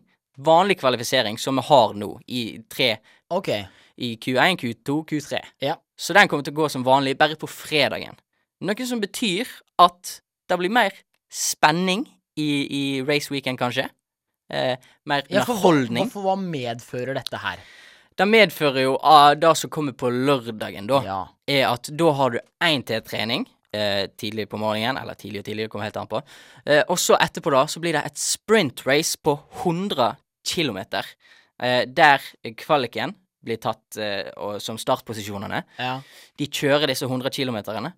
[0.47, 2.95] Vanlig kvalifisering, som vi har nå, i tre
[3.35, 3.51] Ok.
[3.97, 5.41] i Q1, Q2, Q3.
[5.67, 5.75] Ja.
[5.99, 8.15] Så den kommer til å gå som vanlig, bare på fredagen.
[8.63, 9.49] Noe som betyr
[9.83, 10.95] at det blir mer
[11.33, 12.07] spenning
[12.39, 13.89] i, i race weekend, kanskje.
[14.53, 16.11] Eh, mer Ja, for underholdning.
[16.13, 17.59] for hva medfører dette her?
[18.17, 21.27] Det medfører jo at det som kommer på lørdagen, da, Ja.
[21.49, 23.47] er at da har du én til trening.
[23.73, 26.21] Eh, tidlig på morgenen, eller tidlig og tidlig, det kommer helt an på.
[26.67, 30.79] Eh, og så etterpå da, så blir det et sprintrace på 100 km.
[31.59, 32.21] Eh, der
[32.55, 35.65] kvaliken blir tatt eh, og, som startposisjonene.
[35.79, 36.01] ja.
[36.37, 37.93] De kjører disse 100 km.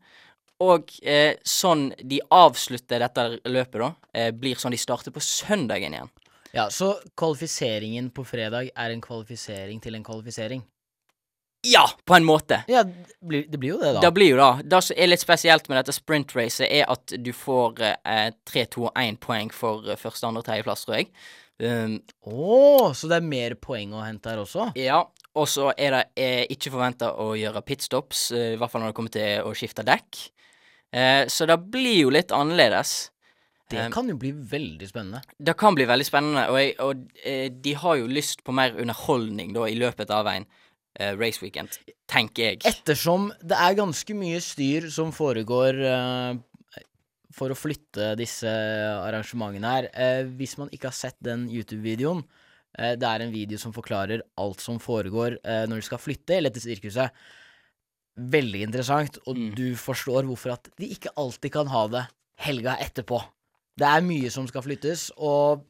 [0.61, 5.93] Og eh, sånn de avslutter dette løpet, da, eh, blir sånn de starter på søndagen
[5.93, 6.11] igjen.
[6.55, 10.63] Ja, Så kvalifiseringen på fredag er en kvalifisering til en kvalifisering?
[11.67, 12.61] Ja, på en måte.
[12.69, 14.01] Ja, det blir, det blir jo det, da.
[14.05, 17.33] Det blir jo da Det som er litt spesielt med dette sprintracet, er at du
[17.33, 21.09] får eh, 3, 2 og 1 poeng for eh, første, andre og tredjeplass, tror jeg.
[21.63, 24.73] Um, oh, så det er mer poeng å hente her også?
[24.79, 25.05] ja.
[25.35, 28.93] Og så er det eh, ikke forventa å gjøre pitstops, eh, i hvert fall når
[28.93, 30.21] det kommer til å skifte dekk.
[30.95, 32.93] Eh, så det blir jo litt annerledes.
[33.75, 35.23] Det kan jo bli veldig spennende.
[35.39, 38.77] Det kan bli veldig spennende, og, jeg, og eh, de har jo lyst på mer
[38.81, 41.75] underholdning da i løpet av en uh, race weekend,
[42.11, 42.63] tenker jeg.
[42.71, 46.35] Ettersom det er ganske mye styr som foregår uh,
[47.35, 49.89] for å flytte disse arrangementene her.
[49.91, 52.21] Eh, hvis man ikke har sett den YouTube-videoen,
[52.79, 56.53] eh, det er en video som forklarer alt som foregår når de skal flytte hele
[56.53, 57.11] dette sirkuset.
[58.15, 59.55] Veldig interessant, og Mm.
[59.59, 62.05] du forstår hvorfor at de ikke alltid kan ha det
[62.39, 63.19] helga etterpå.
[63.75, 65.65] Det er mye som skal flyttes, og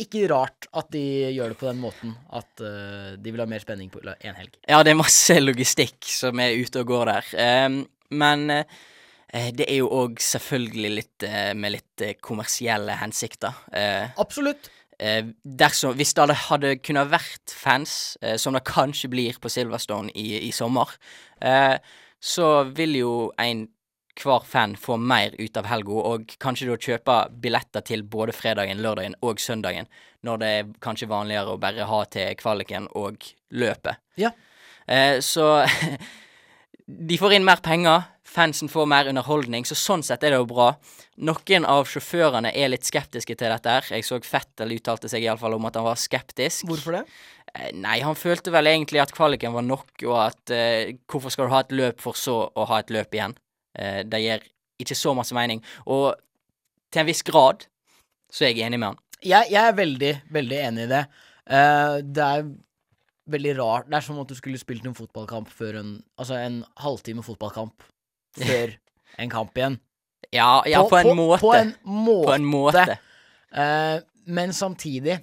[0.00, 1.02] ikke rart at de
[1.34, 2.14] gjør det på den måten.
[2.32, 4.56] At uh, de vil ha mer spenning på én helg.
[4.68, 7.32] Ja, det er masse logistikk som er ute og går der.
[7.66, 7.82] Um,
[8.16, 13.64] men uh, det er jo òg selvfølgelig litt uh, med litt kommersielle hensikter.
[14.20, 14.70] Absolutt.
[15.42, 20.50] dersom, hvis det hadde, kunnet vært fans, som det kanskje blir på Silverstone i, i
[20.54, 20.92] sommer,
[22.22, 23.64] så vil jo en
[24.20, 28.82] hver fan få mer ut av helga, og kanskje da kjøpe billetter til både fredagen,
[28.84, 29.88] lørdagen og søndagen,
[30.22, 34.02] når det er kanskje vanligere å bare ha til kvaliken og løpet.
[34.20, 34.32] Ja.
[34.86, 35.64] Eh, så
[37.10, 40.48] de får inn mer penger, fansen får mer underholdning, så sånn sett er det jo
[40.50, 40.72] bra.
[41.22, 43.88] Noen av sjåførene er litt skeptiske til dette her.
[43.96, 46.66] Jeg så Fettel uttalte seg iallfall om at han var skeptisk.
[46.68, 47.04] Hvorfor det?
[47.52, 51.48] Eh, Nei, han følte vel egentlig at kvaliken var nok, og at eh, hvorfor skal
[51.48, 53.36] du ha et løp for så å ha et løp igjen?
[53.78, 54.48] Eh, det gir
[54.82, 55.62] ikke så masse mening.
[55.86, 56.14] Og
[56.92, 57.66] til en viss grad
[58.32, 59.00] så er jeg enig med han.
[59.22, 61.02] Jeg, jeg er veldig, veldig enig i det.
[61.46, 62.46] Eh, det er
[63.32, 63.88] veldig rart.
[63.90, 67.84] Det er som at du skulle spilt en fotballkamp før en Altså en halvtime fotballkamp
[68.38, 68.76] før
[69.22, 69.78] en kamp igjen.
[70.32, 71.40] Ja, ja på, en måte.
[71.42, 72.26] På en måte.
[72.26, 72.98] På en måte.
[73.52, 73.98] Eh,
[74.32, 75.18] men samtidig,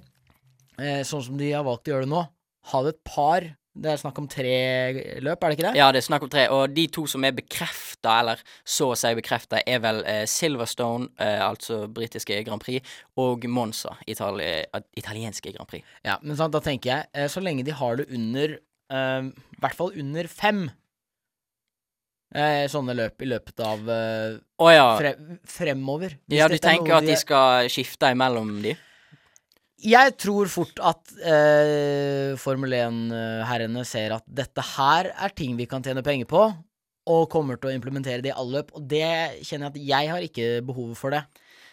[0.78, 2.26] eh, sånn som de har valgt å gjøre det nå,
[2.70, 3.48] ha det et par
[3.80, 4.50] Det er snakk om tre
[5.24, 5.78] løp, er det ikke det?
[5.78, 6.42] Ja, det er snakk om tre.
[6.52, 11.08] Og de to som er bekrefta, eller så å si bekrefta, er vel eh, Silverstone,
[11.16, 12.84] eh, altså britiske Grand Prix,
[13.20, 15.86] og Monza, itali eh, italienske Grand Prix.
[16.04, 19.64] Ja, men sant, da tenker jeg, eh, så lenge de har det under eh, I
[19.64, 20.66] hvert fall under fem
[22.36, 24.86] eh, sånne løp i løpet av Å ja.
[25.00, 25.14] fre
[25.56, 26.18] fremover.
[26.28, 28.76] Hvis Ja, du er tenker at de skal skifte imellom de?
[29.80, 35.82] Jeg tror fort at eh, Formel 1-herrene ser at dette her er ting vi kan
[35.84, 36.42] tjene penger på,
[37.10, 38.74] og kommer til å implementere det i alle løp.
[38.76, 39.06] Og det
[39.46, 41.22] kjenner jeg at jeg har ikke behovet for det.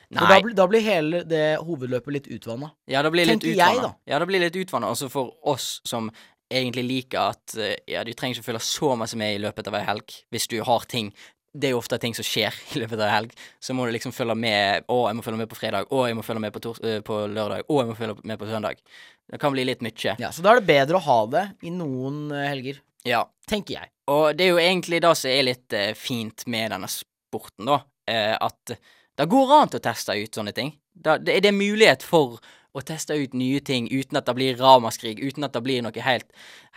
[0.08, 2.70] Da, blir- da blir hele det hovedløpet litt utvanna.
[2.88, 3.90] Ja, det blir litt utvanna.
[3.90, 3.94] da.
[4.08, 4.88] Ja, det blir litt utvanna.
[4.96, 6.08] Også for oss som
[6.48, 9.76] egentlig liker at eh, ja, du trenger ikke følge så masse med i løpet av
[9.76, 11.10] ei helg hvis du har ting
[11.58, 13.32] Det er jo ofte ting som skjer i løpet av helg.
[13.64, 14.86] Så må du liksom følge med.
[14.94, 15.88] Å, jeg må følge med på fredag.
[15.90, 17.66] Å, jeg må følge med på, eh, på lørdag.
[17.68, 18.82] Å, jeg må følge med på søndag.
[19.28, 20.16] Det kan bli litt mye.
[20.22, 23.26] Ja, så da er det bedre å ha det i noen eh, helger, Ja.
[23.50, 23.92] tenker jeg.
[24.14, 27.82] Og det er jo egentlig det som er litt eh, fint med denne sporten, da.
[28.08, 28.78] Eh, at
[29.18, 30.72] det går an til å teste ut sånne ting.
[30.94, 32.38] Da, det, det er mulighet for
[32.76, 36.04] å teste ut nye ting uten at det blir ramaskrig, uten at det blir noe
[36.06, 36.28] helt,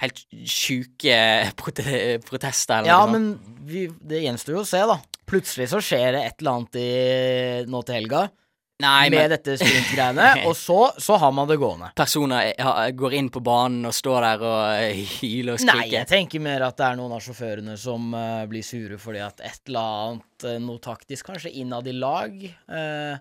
[0.00, 1.16] helt sjuke
[1.61, 3.46] prote protester eller Ja, noe sånt.
[3.48, 5.00] men vi, det gjenstår jo å se, da.
[5.31, 6.90] Plutselig så skjer det et eller annet i,
[7.70, 8.29] nå til helga
[8.81, 11.90] Nei, med men dette sprintgreiene, og så, så har man det gående.
[11.98, 15.83] personer eh, går inn på banen og står der og eh, hyler og skriker.
[15.83, 19.20] Nei, jeg tenker mer at det er noen av sjåførene som uh, blir sure fordi
[19.26, 23.20] at et eller annet, uh, noe taktisk kanskje innad i lag eh,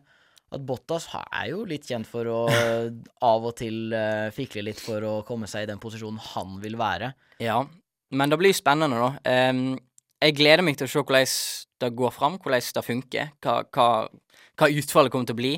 [0.50, 2.88] At Bottas er jo litt kjent for å eh,
[3.32, 6.78] av og til uh, fikle litt for å komme seg i den posisjonen han vil
[6.80, 7.14] være.
[7.44, 7.62] Ja,
[8.10, 9.36] men det blir spennende, da.
[10.20, 11.28] Jeg gleder meg til å se hvordan
[11.80, 13.86] det går fram, hvordan det funker, hva, hva,
[14.60, 15.54] hva utfallet kommer til å bli.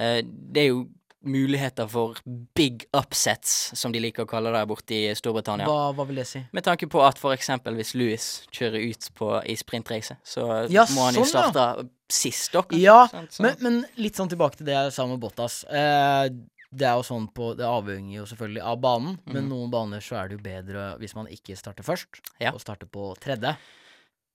[0.00, 0.86] Eh, det er jo
[1.26, 2.16] muligheter for
[2.56, 5.66] big upsets, som de liker å kalle det borte i Storbritannia.
[5.68, 6.42] Hva, hva vil det si?
[6.56, 11.08] Med tanke på at eksempel hvis Louis kjører ut på, i sprintrace, så Ja, må
[11.08, 11.50] han jo sånn, ja.
[11.52, 12.78] starte sist, dere.
[12.80, 13.46] Ja, sånn, sånn.
[13.46, 15.64] men, men litt sånn tilbake til det jeg sa med Bottas.
[15.68, 16.28] Eh,
[16.76, 20.18] det er jo sånn på Det avhenger jo selvfølgelig av banen, men noen baner så
[20.20, 22.52] er det jo bedre hvis man ikke starter først, Ja.
[22.52, 23.56] og starter på tredje.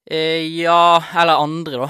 [0.09, 1.89] Eh, ja, eller andre, da.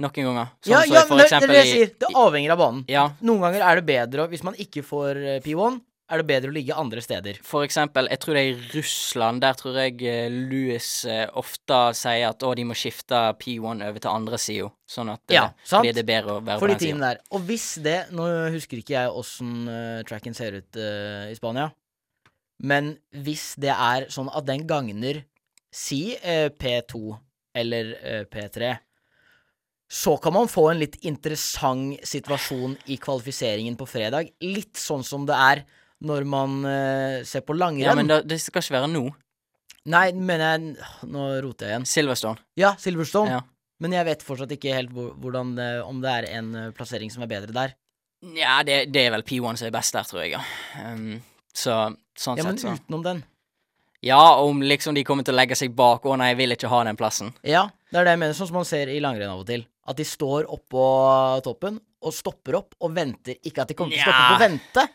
[0.00, 0.50] Noen ganger.
[0.64, 1.92] Sånn ja, ja, men det, det er det jeg sier.
[2.00, 2.82] Det avhenger av banen.
[2.90, 6.50] Ja, Noen ganger er det bedre Hvis man ikke får eh, P1, er det bedre
[6.50, 7.36] å ligge andre steder.
[7.46, 11.78] For eksempel, jeg tror det er i Russland, der tror jeg eh, Louis eh, ofte
[11.94, 15.86] sier at å, de må skifte P1 over til andre sida, sånn at Ja, sant.
[15.86, 17.12] blir det bedre å være For på de den sida.
[17.12, 17.22] der.
[17.30, 19.54] Og hvis det Nå husker ikke jeg åssen
[20.10, 21.68] tracken ser ut uh, i Spania,
[22.66, 25.22] men hvis det er sånn at den gagner
[25.72, 27.14] si uh, P2
[27.62, 28.74] eller uh, P3,
[29.90, 34.30] så kan man få en litt interessant situasjon i kvalifiseringen på fredag.
[34.44, 35.64] Litt sånn som det er
[36.06, 37.88] når man uh, ser på langrenn.
[37.88, 39.08] Ja, men det, det skal ikke være nå.
[39.90, 41.88] Nei, men jeg Nå roter jeg igjen.
[41.88, 42.42] Silverstone.
[42.60, 43.38] Ja, Silverstone.
[43.38, 43.40] Ja.
[43.80, 45.54] Men jeg vet fortsatt ikke helt hvordan
[45.86, 47.72] om det er en eh, plassering som er bedre der.
[48.36, 50.42] Ja, det, det er vel P1 som er best der, tror jeg, ja.
[50.84, 51.22] Um,
[51.56, 51.76] så
[52.20, 52.74] sånn Ja, men sett, så.
[52.76, 53.22] utenom den.
[54.04, 56.68] Ja, om liksom de kommer til å legge seg bak 'Å nei, jeg vil ikke
[56.72, 57.32] ha den plassen'.
[57.40, 59.64] Ja, det er det jeg mener, sånn som man ser i langrenn av og til.
[59.90, 60.84] At de står oppå
[61.44, 63.36] toppen og stopper opp og venter.
[63.44, 64.86] Ikke at de kommer til å stoppe opp på å vente.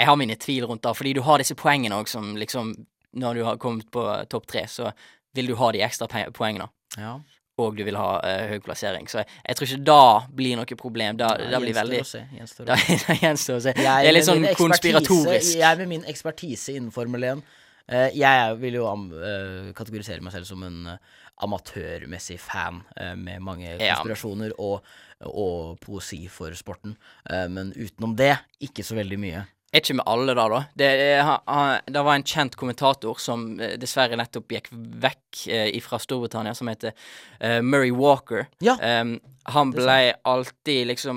[0.00, 2.72] Jeg har mine tvil rundt det, fordi du har disse poengene òg som liksom
[3.12, 4.88] Når du har kommet på topp tre, så
[5.36, 6.64] vil du ha de ekstra poengene.
[6.96, 7.18] Ja,
[7.60, 9.04] Og du vil ha uh, høy plassering.
[9.08, 11.18] Så jeg, jeg tror ikke det blir noe problem.
[11.20, 13.18] Da, det blir veldig gjenstår å Da se.
[13.20, 13.74] gjenstår å se.
[13.76, 15.58] Det er litt sånn konspiratorisk.
[15.60, 17.44] Jeg med min ekspertise innen Formel 1
[17.92, 23.42] eh, Jeg vil jo eh, kategorisere meg selv som en eh, amatørmessig fan eh, med
[23.44, 24.84] mange konspirasjoner og,
[25.28, 26.94] og poesi for sporten.
[27.30, 29.42] Eh, men utenom det, ikke så veldig mye.
[29.72, 30.58] Er ikke med alle da, da.
[30.76, 30.88] Det,
[31.24, 36.52] ha- det var en kjent kommentator som eh, dessverre nettopp gikk vekk eh, fra Storbritannia,
[36.58, 36.92] som heter
[37.40, 38.44] eh, Murray Walker.
[38.60, 38.76] Ja.
[38.82, 39.96] Han ble
[40.28, 41.16] alltid liksom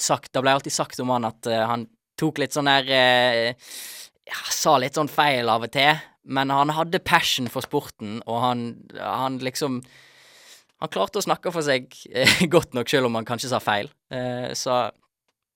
[0.00, 1.82] sagt Det ble alltid sagt om han at eh, han
[2.16, 3.50] tok litt sånn der eh,
[4.24, 8.40] ja, Sa litt sånn feil av og til, men han hadde passion for sporten, og
[8.42, 8.66] han,
[8.98, 9.80] han liksom
[10.82, 13.86] Han klarte å snakke for seg eh, godt nok, selv om han kanskje sa feil.
[14.12, 14.90] Eh, så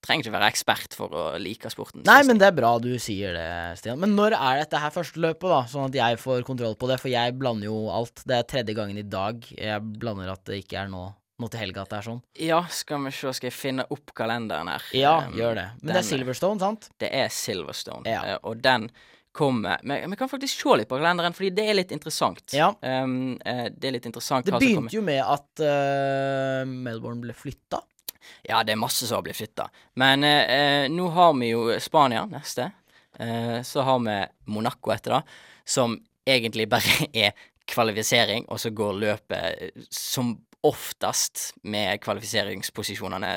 [0.01, 2.01] trenger ikke være ekspert for å like sporten.
[2.09, 4.01] Nei, men det er bra du sier det, Stian.
[4.01, 5.59] Men når er dette her første løpet, da?
[5.69, 8.23] Sånn at jeg får kontroll på det, for jeg blander jo alt.
[8.25, 11.03] Det er tredje gangen i dag jeg blander at det ikke er nå,
[11.37, 12.23] nå til helga at det er sånn.
[12.49, 14.89] Ja, skal vi se, skal jeg finne opp kalenderen her.
[14.97, 15.69] Ja, Um, gjør det.
[15.83, 16.89] Men det er Silverstone, sant?
[16.97, 18.25] Det er Silverstone, Ja.
[18.25, 18.89] eh, og den
[19.33, 22.43] kommer Men vi kan faktisk se litt på kalenderen, fordi det er litt interessant.
[22.57, 22.71] Ja.
[22.83, 27.83] Um, det er litt interessant Det begynte jo med at uh, Melbourne ble flytta.
[28.47, 29.69] Ja, det er masse som har blitt flytta.
[30.01, 32.71] Men uh, nå har vi jo Spania neste.
[33.21, 34.19] Uh, så har vi
[34.51, 35.23] Monaco etter det,
[35.65, 40.35] som egentlig bare er kvalifisering, og så går løpet som
[40.67, 43.37] oftest med kvalifiseringsposisjonene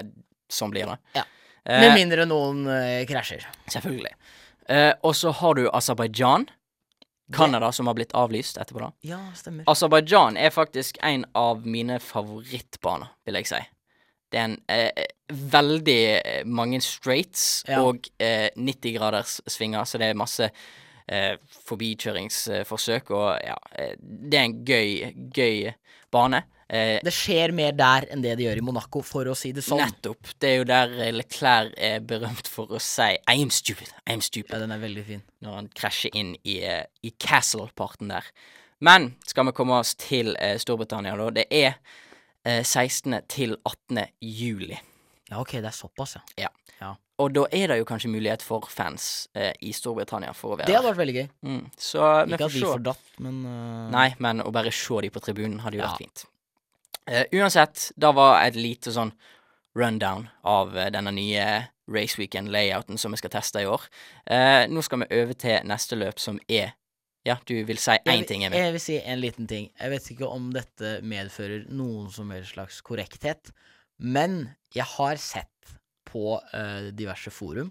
[0.51, 0.97] som blir det.
[1.21, 1.27] Ja.
[1.63, 2.65] Med mindre noen
[3.07, 3.45] krasjer.
[3.71, 4.11] Selvfølgelig.
[4.69, 6.47] Eh, og så har du Aserbajdsjan.
[7.33, 8.89] Canada, som har blitt avlyst etterpå, da.
[9.07, 9.63] Ja, stemmer.
[9.71, 13.61] Aserbajdsjan er faktisk en av mine favorittbaner, vil jeg si.
[14.29, 15.05] Det er en eh,
[15.53, 17.79] veldig eh, mange straights Ja.
[17.81, 20.49] og eh, 90 graders svinger, så det er masse
[21.07, 21.37] eh,
[21.69, 25.71] forbikjøringsforsøk, og ja, eh, det er en gøy, gøy
[26.13, 26.43] bane.
[26.69, 29.63] Eh, Det skjer mer der enn det det gjør i Monaco, for å si det
[29.65, 29.81] sånn.
[29.83, 30.31] Nettopp.
[30.39, 34.13] Det er jo der eh, Leclerc er berømt for å si I am stupid, I
[34.13, 34.53] am stupid.
[34.53, 35.21] Ja, den er veldig fin.
[35.43, 38.23] når han krasjer inn i, eh, i Castle-parten der.
[38.79, 41.29] Men skal vi komme oss til eh, Storbritannia, da?
[41.29, 41.75] Det er
[42.45, 43.21] eh, 16.
[43.27, 44.07] til 18.
[44.21, 44.79] juli.
[45.29, 46.49] Ja, OK, det er såpass, ja.
[47.21, 50.65] Og da er det jo kanskje mulighet for fans eh, i Storbritannia for å være
[50.65, 51.27] Det hadde vært veldig gøy.
[51.45, 51.59] Mm.
[51.77, 53.91] Så Ikke at vi får datt, men uh...
[53.93, 55.91] Nei, men å bare se de på tribunen hadde jo Ja.
[55.91, 56.23] vært fint.
[57.07, 59.11] Eh, uansett, da var et lite sånn
[59.75, 61.45] rundown av uh, denne nye
[61.91, 63.83] Race Weekend-layouten som vi skal teste i år.
[64.29, 66.75] Uh, nå skal vi over til neste løp, som er
[67.23, 68.59] Ja, du vil si én ting, Emil?
[68.59, 69.69] Jeg vil si en liten ting.
[69.79, 73.53] Jeg vet ikke om dette medfører noen som helst slags korrekthet,
[73.95, 75.47] men jeg har sett
[76.03, 76.35] på
[76.91, 77.69] diverse forum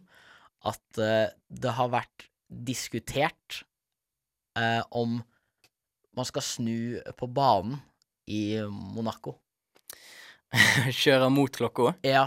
[0.64, 3.60] at det har vært diskutert
[4.88, 5.20] om
[6.16, 7.76] man skal snu på banen
[8.28, 9.38] i Monaco.
[11.02, 11.94] Kjøre mot klokka?
[12.06, 12.26] Ja,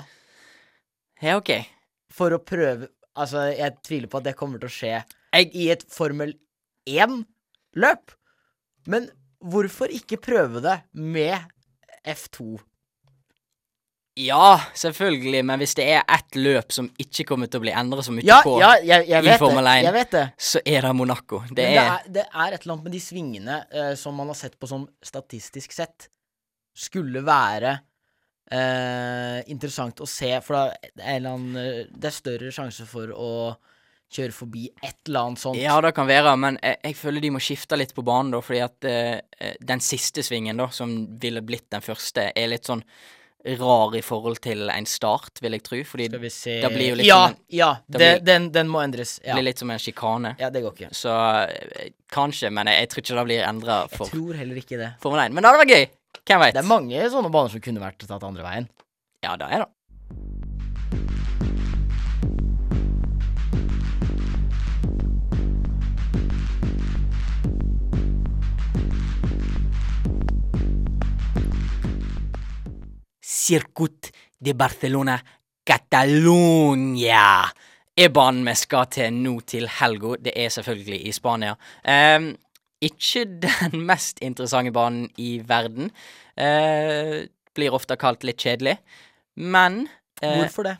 [1.21, 1.51] Ja, OK.
[2.11, 4.89] for å prøve Altså, jeg tviler på at det kommer til å skje
[5.35, 6.33] Jeg- i et Formel
[6.85, 8.11] 1-løp.
[8.91, 9.07] Men
[9.39, 11.39] hvorfor ikke prøve det med
[12.05, 12.59] F2?
[14.15, 18.07] Ja, selvfølgelig, men hvis det er ett løp som ikke kommer til å bli endret
[18.07, 20.05] så mye Ja, på, ja, jeg, jeg i Formel 1.
[20.13, 20.21] Det.
[20.39, 21.41] så er det Monaco.
[21.49, 24.37] Det det er det er et eller annet med de svingene eh, som man har
[24.39, 26.07] sett på som statistisk sett
[26.75, 27.73] skulle være
[28.51, 33.31] eh, interessant å se, for da er annen, eh, det er større sjanse for å
[34.15, 35.59] kjøre forbi et eller annet sånt.
[35.59, 38.41] Ja, det kan være, men jeg, jeg føler de må skifte litt på banen, da,
[38.45, 42.85] fordi at eh, den siste svingen, da, som ville blitt den første, er litt sånn
[43.59, 45.79] rar i forhold til en start, vil jeg tro.
[45.85, 48.67] Fordi Skal vi se det blir jo litt Ja, en, ja, det blir- den, den
[48.71, 49.19] må endres.
[49.25, 49.35] Ja.
[49.37, 50.35] blir litt som en sjikane.
[50.39, 50.89] ja, det går ikke.
[50.97, 51.13] Så
[51.49, 54.89] eh, kanskje, men jeg, jeg tror ikke det blir endra Jeg tror heller ikke det.
[55.03, 55.33] Formel 1.
[55.37, 55.85] Men det hadde vært gøy!
[56.25, 56.53] Hvem veit?
[56.55, 58.69] Det er mange sånne baner som kunne vært tatt andre veien.
[59.21, 59.69] Ja, det er det.
[73.45, 75.19] Circuit de Barcelona
[75.65, 77.45] Catalonia
[77.95, 80.15] er banen vi skal til nå til helga.
[80.27, 81.55] Det er selvfølgelig i Spania.
[81.87, 82.33] Um,
[82.83, 85.91] ikke den mest interessante banen i verden.
[86.35, 87.23] Uh,
[87.55, 88.77] blir ofte kalt litt kjedelig.
[89.35, 89.85] Men
[90.23, 90.75] uh, Hvorfor det?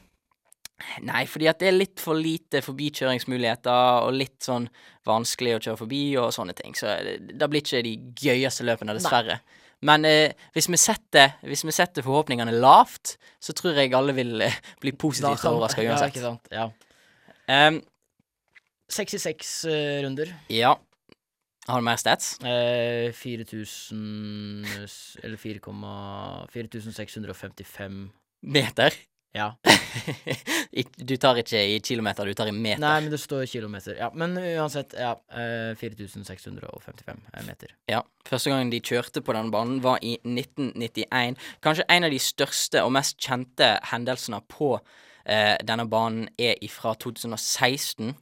[1.07, 4.67] Nei, fordi at det er litt for lite forbikjøringsmuligheter, og litt sånn
[5.07, 6.75] vanskelig å kjøre forbi og sånne ting.
[6.75, 9.39] Så det, det blir ikke de gøyeste løpene, dessverre.
[9.81, 14.41] Men eh, hvis, vi setter, hvis vi setter forhåpningene lavt, så tror jeg alle vil
[14.41, 16.01] eh, bli positivt overraska uansett.
[16.01, 16.47] Ja, ikke sant.
[16.51, 16.69] Ja.
[17.67, 17.81] Um,
[18.89, 20.33] 66 uh, runder.
[20.49, 20.75] ja.
[21.65, 22.35] Har du mer stats?
[22.45, 24.65] Eh, 4000
[25.25, 25.57] Eller 4,-
[26.53, 28.11] 4655
[28.43, 28.93] Meter?
[29.35, 29.51] Ja.
[30.75, 32.81] Du tar ikke i kilometer, du tar i meter.
[32.83, 33.95] Nei, men det står kilometer.
[33.95, 35.13] Ja, men uansett, ja.
[35.31, 37.71] Eh, 4655 meter.
[37.87, 38.01] Ja.
[38.27, 41.39] Første gangen de kjørte på denne banen, var i 1991.
[41.63, 44.73] Kanskje en av de største og mest kjente hendelsene på
[45.23, 48.15] eh, denne banen er ifra 2016,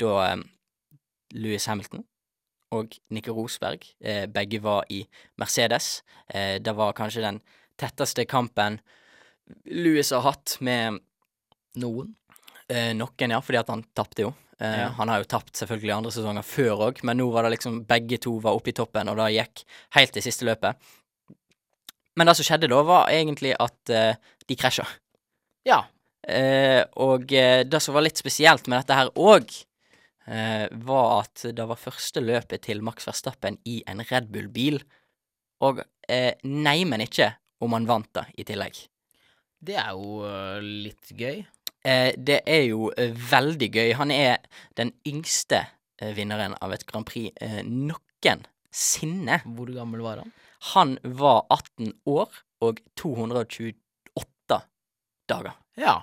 [0.00, 0.36] da eh,
[1.36, 2.06] Louis Hamilton
[2.74, 5.04] og Nico Rosberg eh, begge var i
[5.38, 6.00] Mercedes.
[6.28, 7.42] Eh, det var kanskje den
[7.76, 8.80] tetteste kampen
[9.70, 10.98] Louis har hatt med
[11.76, 12.14] Noen.
[12.68, 14.32] Eh, noen, ja, fordi at han tapte jo.
[14.58, 14.88] Eh, Ja.
[14.96, 18.18] Han har jo tapt selvfølgelig andre sesonger før òg, men nå var det liksom begge
[18.18, 19.62] to var oppe i toppen, og det gikk
[19.94, 20.74] helt til siste løpet.
[22.16, 24.16] Men det som skjedde da, var egentlig at eh,
[24.48, 24.86] de krasja.
[25.68, 25.82] Ja.
[26.26, 29.52] Eh, og eh, det som var litt spesielt med dette her òg,
[30.26, 34.80] eh, var at det var første løpet til Max Verstappen i en Red Bull-bil,
[35.62, 38.88] og eh, neimen ikke om han vant det i tillegg.
[39.66, 41.40] Det er jo eh, litt gøy.
[41.86, 43.94] Eh, det er jo eh, veldig gøy.
[44.00, 44.42] Han er
[44.78, 45.64] den yngste
[46.16, 49.40] vinneren av et Grand Prix eh, noensinne.
[49.46, 50.34] Hvor gammel var han?
[50.74, 54.60] Han var 18 år og 228
[55.30, 55.56] dager.
[55.78, 55.96] Ja.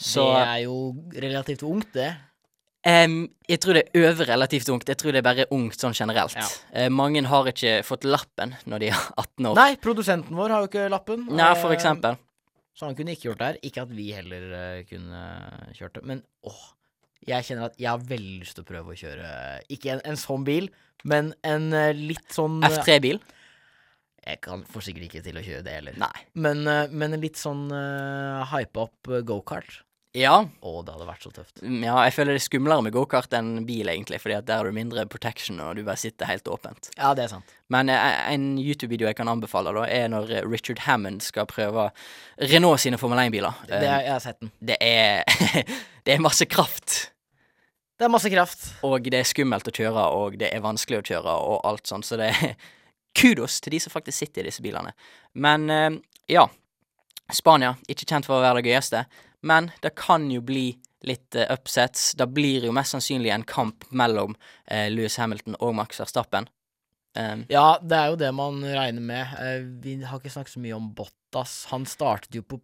[0.00, 0.76] Så det er jo
[1.26, 2.10] relativt ungt, det.
[2.80, 4.88] Um, jeg tror det er over relativt ungt.
[4.88, 6.38] Jeg tror det er bare ungt sånn generelt.
[6.38, 6.46] Ja.
[6.72, 9.58] Uh, mange har ikke fått lappen når de er 18 år.
[9.58, 11.26] Nei, produsenten vår har jo ikke lappen.
[11.28, 12.16] Nei, for eksempel.
[12.80, 13.56] Så han kunne ikke gjort det her.
[13.68, 15.24] Ikke at vi heller eh, kunne
[15.76, 16.04] kjørt det.
[16.08, 16.62] Men åh,
[17.28, 19.32] jeg kjenner at jeg har veldig lyst til å prøve å kjøre
[19.74, 20.70] Ikke en, en sånn bil,
[21.04, 23.20] men en eh, litt sånn eh, F3-bil?
[24.20, 26.00] Jeg kan får sikkert ikke til å kjøre det heller.
[26.00, 26.24] Nei.
[26.40, 29.82] Men, eh, men en litt sånn uh, hype up eh, gokart.
[30.18, 30.40] Ja.
[30.42, 31.60] Å, det hadde vært så tøft.
[31.62, 34.58] Mm, Ja, jeg føler det er skumlere med gokart enn bil, egentlig, fordi at der
[34.58, 36.88] har du mindre protection, og du bare sitter helt åpent.
[36.98, 37.52] Ja, det er sant.
[37.70, 41.90] Men eh, en YouTube-video jeg kan anbefale, da, er når eh, Richard Hammond skal prøve
[42.50, 43.62] Renault sine Formel 1-biler.
[43.70, 44.50] Det, er- jeg har sett den.
[44.58, 45.22] det er
[46.08, 47.12] Det er masse kraft,
[48.00, 48.66] Det er masse kraft.
[48.82, 52.08] og det er skummelt å kjøre, og det er vanskelig å kjøre, og alt sånt,
[52.08, 52.54] så det er
[53.20, 54.90] kudos til de som faktisk sitter i disse bilene.
[55.38, 55.90] Men eh,
[56.34, 56.48] ja.
[57.30, 59.04] Spania, ikke kjent for å være det gøyeste,
[59.46, 60.72] men det kan jo bli
[61.06, 62.12] litt uh, upsets.
[62.14, 66.48] Det blir jo mest sannsynlig en kamp mellom uh, Louis Hamilton og Max Verstappen.
[67.16, 69.32] Um, Ja, det er jo det man regner med.
[69.40, 71.64] Uh, vi har ikke snakket så mye om Bottas.
[71.72, 72.60] Han startet jo på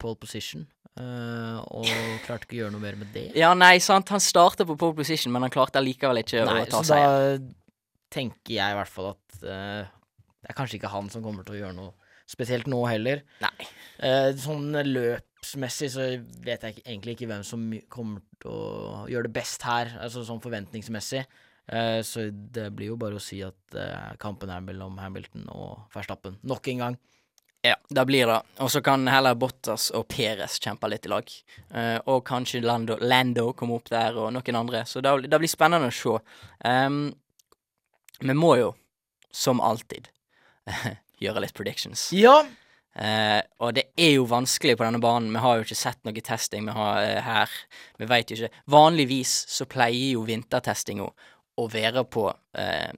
[0.00, 0.66] pole position,
[1.00, 1.86] og
[2.26, 3.28] klarte ikke å gjøre noe mer med det.
[3.38, 6.68] ja, nei, sant, han starta på pole position, men han klarte allikevel ikke Nei, å
[6.68, 7.38] ta så seier.
[7.38, 11.54] da tenker jeg i hvert fall at det er kanskje ikke han som kommer til
[11.54, 11.94] å gjøre noe
[12.28, 13.22] spesielt nå heller.
[13.40, 13.70] Nei.
[14.42, 14.82] sånn sånn
[15.40, 16.06] løpsmessig så
[16.44, 20.42] vet jeg egentlig ikke hvem som kommer til å gjøre det best her, altså sånn
[20.42, 21.24] forventningsmessig.
[21.70, 25.88] Eh, så det blir jo bare å si at eh, kampen er mellom Hamilton og
[25.94, 26.38] Verstappen.
[26.42, 26.98] Nok en gang.
[27.62, 28.38] Ja, det blir det.
[28.64, 31.32] Og så kan heller Bottas og Perez kjempe litt i lag.
[31.70, 34.84] Eh, og kanskje Lando, Lando komme opp der, og noen andre.
[34.88, 36.16] Så det, det blir spennende å se.
[36.64, 37.02] Um,
[38.20, 38.72] vi må jo,
[39.32, 40.08] som alltid,
[41.22, 42.08] gjøre litt predictions.
[42.16, 42.40] Ja,
[42.98, 45.30] Eh, og det er jo vanskelig på denne banen.
[45.34, 47.54] Vi har jo ikke sett noe testing vi har eh, her.
[48.00, 48.64] Vi veit jo ikke.
[48.74, 52.26] Vanligvis så pleier jo vintertestinga å være på
[52.58, 52.90] eh,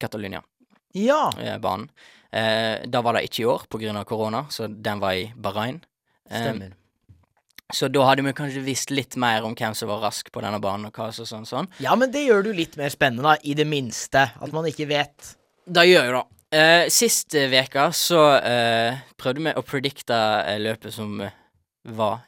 [0.00, 1.90] Catalunya-banen.
[1.90, 2.14] ja.
[2.28, 4.04] Eh, da var det ikke i år pga.
[4.04, 5.80] korona, så den var i Bahrain.
[6.28, 6.74] Stemmer.
[7.72, 10.60] så da hadde vi kanskje visst litt mer om hvem som var rask på denne
[10.60, 11.70] banen, og hva så, sånn sånn.
[11.80, 14.26] Ja, men det gjør det jo litt mer spennende, da, i det minste.
[14.36, 15.36] At man ikke vet.
[15.64, 16.37] Det gjør jo det.
[16.54, 20.16] Eh, sist uke veka så uh, prøvde vi å predikte
[20.48, 21.18] eh, løpet som
[21.98, 22.22] var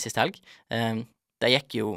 [0.00, 0.36] sist helg.
[0.70, 1.88] Det gikk jo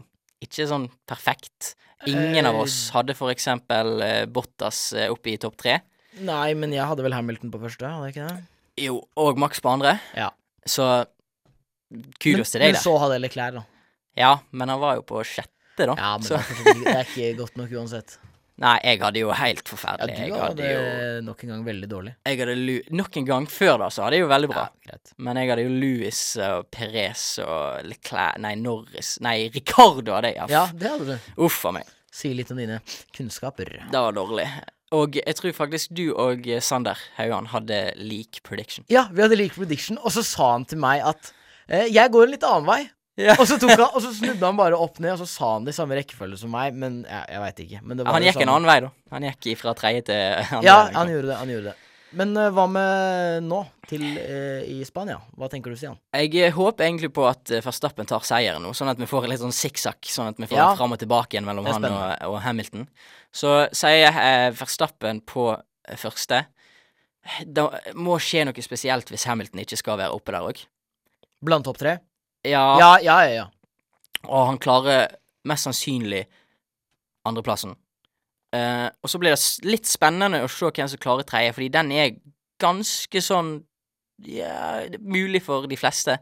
[0.44, 1.72] ikke sånn perfekt.
[2.10, 4.02] Ingen av oss hadde for eksempel
[4.34, 5.78] Bottas oppe i topp tre.
[6.26, 8.44] Nei, men jeg hadde vel Hamilton på første, hadde jeg ikke det?
[8.86, 9.96] Jo, og Max på andre.
[10.18, 10.30] Ja.
[10.68, 10.86] Så
[12.20, 13.66] kudos til deg Men så hadde jeg Leclerc, da.
[14.20, 15.96] Ja, men han var jo på sjette, da.
[15.96, 18.18] Ja, men det, er ikke- det er ikke godt nok uansett.
[18.64, 20.16] Nei, jeg hadde jo helt forferdelig.
[20.16, 22.14] Ja, du hadde hadde jo nok en gang veldig dårlig.
[22.26, 24.68] jeg hadde lu Nok en gang før da, så hadde jeg jo veldig bra.
[24.88, 25.00] Ja.
[25.28, 30.50] Men jeg hadde jo Louis og Perez og Leclerc Nei, Norris Nei, Ricardo hadde jeg.
[30.54, 31.30] Ja, det hadde du.
[31.48, 31.92] Uff a meg.
[32.16, 32.80] Si litt om dine
[33.16, 33.74] kunnskaper.
[33.92, 34.48] Det var dårlig.
[34.96, 38.86] Og jeg tror faktisk du og Sander Haugan hadde lik prediction.
[38.94, 41.34] Ja, vi hadde like prediction, og så sa han til meg at
[41.68, 42.84] eh, jeg går en litt annen vei.
[43.16, 43.38] Ja.
[43.40, 45.64] Og så, tok han, og så snudde han bare opp ned, og så sa han
[45.64, 47.82] det i samme rekkefølge som meg, men ja, jeg veit ikke.
[47.82, 48.90] Men det var Han gikk en annen vei, da.
[49.16, 50.64] Han gikk fra tredje til andre.
[50.68, 50.98] Ja, liksom.
[51.00, 51.38] han gjorde det.
[51.40, 51.76] han gjorde det
[52.20, 55.22] Men uh, hva med nå, til uh, i Spania?
[55.40, 55.96] Hva tenker du, Stian?
[56.16, 59.30] Jeg eh, håper egentlig på at uh, Verstappen tar seieren nå, sånn at vi får
[59.32, 60.02] litt sånn sikksakk.
[60.12, 60.68] Sånn at vi får Ja.
[60.76, 62.04] fram og tilbake igjen mellom han og,
[62.34, 62.84] og Hamilton.
[63.36, 65.54] Så sier eh, Verstappen på
[66.02, 66.44] første.
[67.48, 67.64] Det
[67.96, 70.60] må skje noe spesielt hvis Hamilton ikke skal være oppe der òg.
[71.46, 71.96] Blant topp tre?
[72.46, 73.34] Ja, Ja, ja, ja.
[73.36, 73.46] ja.
[74.28, 75.08] og han klarer
[75.46, 76.26] mest sannsynlig
[77.26, 77.76] andreplassen.
[78.56, 81.92] Uh, og så blir det litt spennende å se hvem som klarer tredje, fordi den
[81.92, 82.14] er
[82.62, 83.58] ganske sånn
[84.24, 86.14] Ja, mulig for de fleste.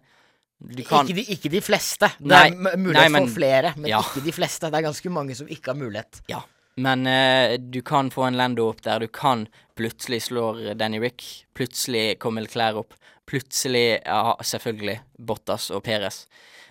[0.74, 2.08] Ikke, de, ikke de fleste.
[2.18, 4.00] Det Nei, er mulighet nei, men- for flere, men ja.
[4.02, 4.72] ikke de fleste.
[4.72, 6.22] Det er ganske mange som ikke har mulighet.
[6.32, 6.40] Ja.
[6.82, 9.04] Men uh, du kan få en Lando opp der.
[9.06, 9.44] Du kan
[9.78, 11.46] plutselig slår Danny Rick.
[11.54, 12.96] Plutselig kommer Claire opp.
[13.30, 16.26] Plutselig, ja, selvfølgelig, Bottas og Peres.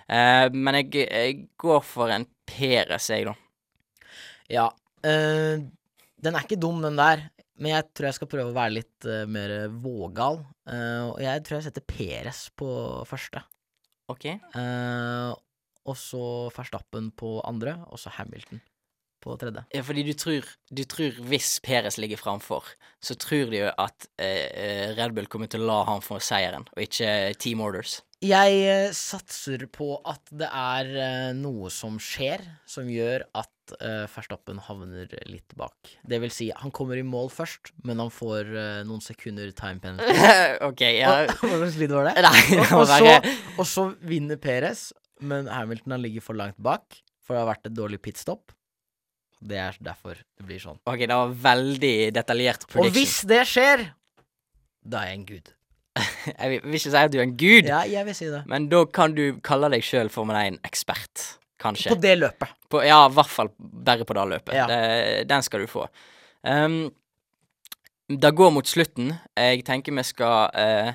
[0.06, 3.36] Eh, men jeg, jeg går for en Peres, jeg, da.
[4.52, 4.66] Ja.
[5.06, 5.62] eh,
[6.22, 7.24] den er ikke dum, den der.
[7.62, 10.40] Men jeg tror jeg skal prøve å være litt uh, mer vågal.
[10.66, 12.68] Eh, og jeg tror jeg setter Peres på
[13.08, 13.42] første.
[14.10, 14.26] OK?
[14.56, 15.30] Uh,
[15.86, 16.24] og så
[16.54, 18.62] Verstappen på andre, og så Hamilton
[19.22, 19.64] på tredje.
[19.74, 24.08] Ja, fordi du tror, du tror hvis Peres ligger framfor, så tror de jo at
[24.18, 28.00] eh, eh, Red Bull kommer til å la han få seieren, og ikke Team Orders.
[28.22, 33.50] Jeg eh, satser på at det er eh, noe som skjer, som gjør at
[33.82, 35.90] uh, Verstappen havner litt bak.
[36.06, 39.82] Det vil si, han kommer i mål først, men han får eh, noen sekunder time
[39.82, 40.14] penalty.
[40.68, 41.12] OK, ja.
[41.34, 42.14] Hva slags lyd var det?
[42.28, 44.90] Nei, det Og, må og, så, være og så vinner Perez,
[45.22, 48.54] men Hamilton han ligger for langt bak, for det har vært et dårlig pitstop.
[49.42, 50.78] Det er derfor det blir sånn.
[50.86, 53.82] OK, det var veldig detaljert Og hvis det skjer,
[54.86, 55.50] da er jeg en gud.
[56.32, 58.38] Jeg vil, vil ikke si at du er en gud, Ja, jeg vil si det.
[58.48, 61.26] men da kan du kalle deg sjøl Formel 1-ekspert.
[61.60, 61.92] Kanskje.
[61.92, 62.54] På det løpet.
[62.72, 64.54] På, ja, i hvert fall bare på det løpet.
[64.56, 64.64] Ja.
[64.70, 65.84] Det, den skal du få.
[66.42, 66.86] Um,
[68.08, 69.12] det går mot slutten.
[69.38, 70.94] Jeg tenker vi skal eh,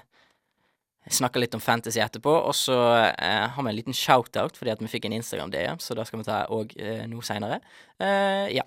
[1.14, 2.34] snakke litt om fantasy etterpå.
[2.50, 2.78] Og så
[3.12, 6.24] eh, har vi en liten shout-out fordi at vi fikk en Instagram-DM, så da skal
[6.24, 7.62] vi ta òg eh, noe seinere.
[8.00, 8.66] Eh, ja.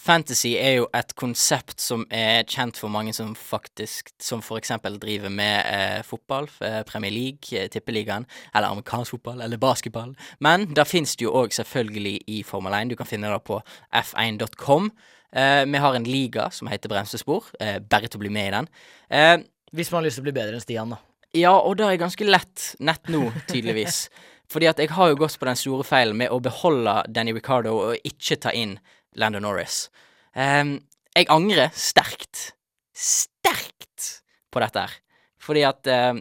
[0.00, 4.96] Fantasy er jo et konsept som er kjent for mange som faktisk Som for eksempel
[5.02, 8.24] driver med eh, fotball, eh, Premier League, eh, Tippeligaen,
[8.54, 10.14] eller amerikansk fotball, eller basketball.
[10.40, 12.90] Men da fins det jo òg selvfølgelig i Formel 1.
[12.92, 13.60] Du kan finne det på
[13.92, 14.90] f1.com.
[15.36, 17.50] Eh, vi har en liga som heter Bremsespor.
[17.60, 18.68] Eh, bare til å bli med i den.
[19.10, 19.36] Eh,
[19.72, 20.96] Hvis man har lyst til å bli bedre enn Stian, da.
[21.36, 24.08] ja, og det er ganske lett nett nå, tydeligvis.
[24.50, 27.76] Fordi at jeg har jo gått på den store feilen med å beholde Danny Ricardo
[27.84, 28.80] og ikke ta inn
[29.18, 29.88] Lando Norris.
[30.34, 30.78] Um,
[31.16, 32.52] jeg angrer sterkt,
[32.94, 34.10] sterkt
[34.50, 34.98] på dette her.
[35.40, 36.20] Fordi at um,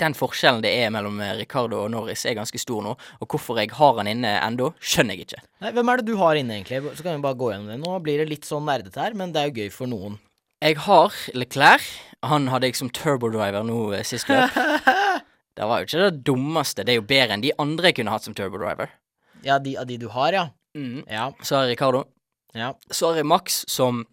[0.00, 2.94] den forskjellen det er mellom eh, Ricardo og Norris er ganske stor nå.
[3.20, 5.42] Og hvorfor jeg har han inne ennå, skjønner jeg ikke.
[5.64, 6.96] Nei, Hvem er det du har inne, egentlig?
[6.98, 7.80] Så kan vi bare gå gjennom det.
[7.82, 10.18] Nå blir det litt sånn nerdete her, men det er jo gøy for noen.
[10.64, 11.86] Jeg har Leclerc.
[12.24, 14.54] Han hadde jeg som turbodriver nå eh, sist løp.
[15.54, 16.82] Det var jo ikke det dummeste.
[16.82, 18.90] Det er jo bedre enn de andre jeg kunne hatt som turbodriver.
[19.46, 20.48] Ja, de av de du har, ja.
[20.74, 21.04] Mm.
[21.08, 21.28] Ja.
[21.42, 22.04] Så har jeg Ricardo.
[22.54, 22.72] ja.
[22.90, 24.04] Så har jeg Max, som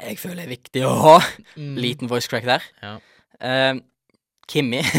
[0.00, 1.16] jeg føler er viktig å ha.
[1.56, 1.76] Mm.
[1.78, 2.62] Liten voice crack der.
[2.82, 2.96] Ja.
[3.42, 3.80] Uh,
[4.50, 4.82] Kimmi.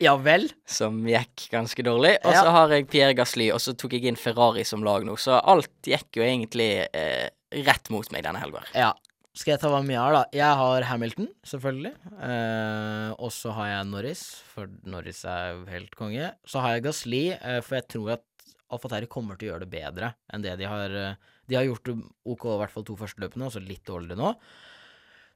[0.00, 0.50] Ja vel?
[0.68, 2.18] som gikk ganske dårlig.
[2.24, 2.42] Og Ja.
[2.44, 5.14] så har jeg Pierre Gasly, og så tok jeg inn Ferrari som lag nå.
[5.16, 7.28] Så alt gikk jo egentlig uh,
[7.64, 8.60] rett mot meg denne helga.
[8.76, 8.90] Ja.
[9.32, 10.24] Skal jeg ta hva vi har, da?
[10.36, 11.94] Jeg har Hamilton, selvfølgelig.
[12.12, 14.22] Uh, og så har jeg Norris,
[14.52, 16.28] for Norris er helt konge.
[16.44, 18.24] Så har jeg Gasli, uh, for jeg tror at
[18.70, 21.88] Alfateri kommer til å gjøre det bedre enn det de har eh, De har gjort
[21.88, 21.96] det
[22.30, 24.34] OK i hvert fall to første løpene, og så litt dårligere nå.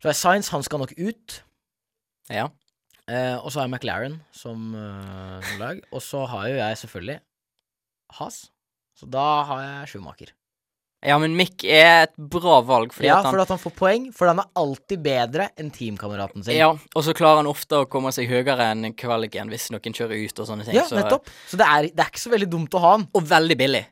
[0.03, 1.41] Så er Science, han skal nok ut.
[2.30, 2.49] Ja.
[3.11, 5.82] Eh, og så har jeg McLaren som eh, lag.
[5.91, 7.20] Og så har jo jeg selvfølgelig
[8.20, 8.45] Has.
[8.95, 10.30] Så da har jeg Schumacher.
[11.05, 13.74] Ja, men Mick er et bra valg, fordi Ja, at han for at han får
[13.78, 16.57] poeng, for han er alltid bedre enn teamkameraten sin.
[16.57, 20.16] Ja, og så klarer han ofte å komme seg høyere enn kvaliken hvis noen kjører
[20.24, 20.78] ut og sånne ting.
[20.78, 21.28] Ja, så, nettopp.
[21.50, 23.09] Så det er, det er ikke så veldig dumt å ha han.
[23.12, 23.84] Og veldig billig.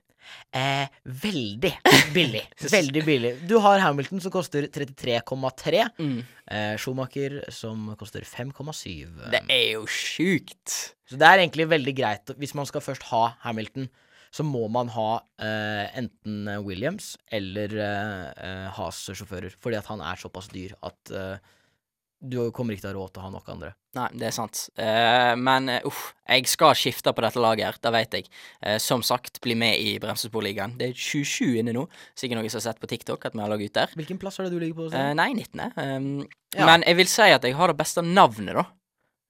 [0.53, 1.73] Eh, veldig
[2.17, 2.43] billig.
[2.61, 3.33] veldig billig.
[3.49, 5.87] Du har Hamilton som koster 33,3.
[5.99, 6.19] Mm.
[6.53, 9.31] Eh, Schumacher som koster 5,7.
[9.33, 10.95] Det er jo sjukt.
[11.09, 12.35] Så det er egentlig veldig greit.
[12.41, 13.89] Hvis man skal først ha Hamilton,
[14.33, 15.09] så må man ha
[15.45, 19.59] eh, enten Williams eller eh, eh, Haas-sjåfører.
[19.61, 21.53] Fordi at han er såpass dyr at eh,
[22.23, 23.73] du kommer ikke til å ha råd til å ha nok andre.
[23.99, 24.61] Nei, det er sant.
[24.79, 28.29] Uh, men uff, uh, jeg skal skifte på dette laget her, det vet jeg.
[28.63, 30.77] Uh, som sagt, bli med i Bremsesporligaen.
[30.79, 31.83] Det er 27 inne nå.
[32.15, 33.97] Sikkert noen som har sett på TikTok at vi har laget ut der.
[33.99, 34.87] Hvilken plass er det du ligger på?
[34.95, 35.67] Eh, nei, 19.
[35.75, 36.15] Um,
[36.53, 36.67] Ja.
[36.69, 38.67] Men jeg vil si at jeg har det beste navnet, da.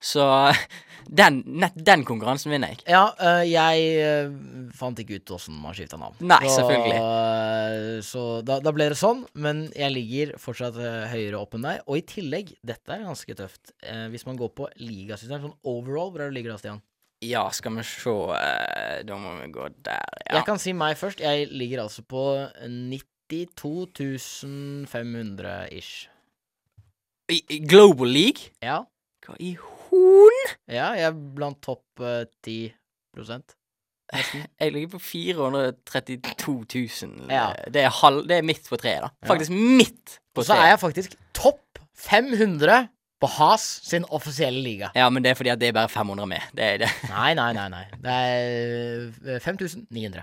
[0.03, 0.25] Så
[1.21, 2.83] den, nett, den konkurransen vinner jeg.
[2.91, 6.17] Ja, øh, jeg øh, fant ikke ut åssen man skifta navn.
[6.21, 7.01] Nei, så, selvfølgelig.
[7.01, 11.69] øh, så da, da ble det sånn, men jeg ligger fortsatt øh, høyere opp enn
[11.69, 11.83] deg.
[11.87, 16.11] Og i tillegg, dette er ganske tøft, eh, hvis man går på ligasystem, sånn overall,
[16.13, 16.83] hvor er det ligger da, Stian?
[17.23, 20.41] Ja, skal vi se eh, Da må vi gå der, ja.
[20.41, 21.23] Jeg kan si meg først.
[21.23, 22.25] Jeg ligger altså på
[22.67, 24.43] 92
[24.91, 26.09] 500 ish.
[27.31, 28.51] I, I Global League?
[28.63, 28.83] Ja.
[29.23, 29.55] Hva i
[29.93, 30.39] horn?
[30.69, 32.73] ja, jeg er blant topp øh, 10
[33.15, 33.55] prosent.
[34.61, 36.67] Jeg ligger på 432
[37.09, 37.31] 000.
[37.33, 37.47] Ja.
[37.73, 39.09] Det, er halv, det er midt på treet, da.
[39.29, 40.71] Faktisk midt på Og så er treet.
[40.75, 42.89] jeg faktisk topp 500
[43.23, 44.91] på Has sin offisielle liga.
[44.99, 46.45] Ja, men det er fordi at det er bare 500 med.
[46.57, 46.91] Det er det.
[47.15, 47.69] Nei, nei, nei.
[47.73, 47.85] nei.
[48.05, 50.23] Det er øh, 5900.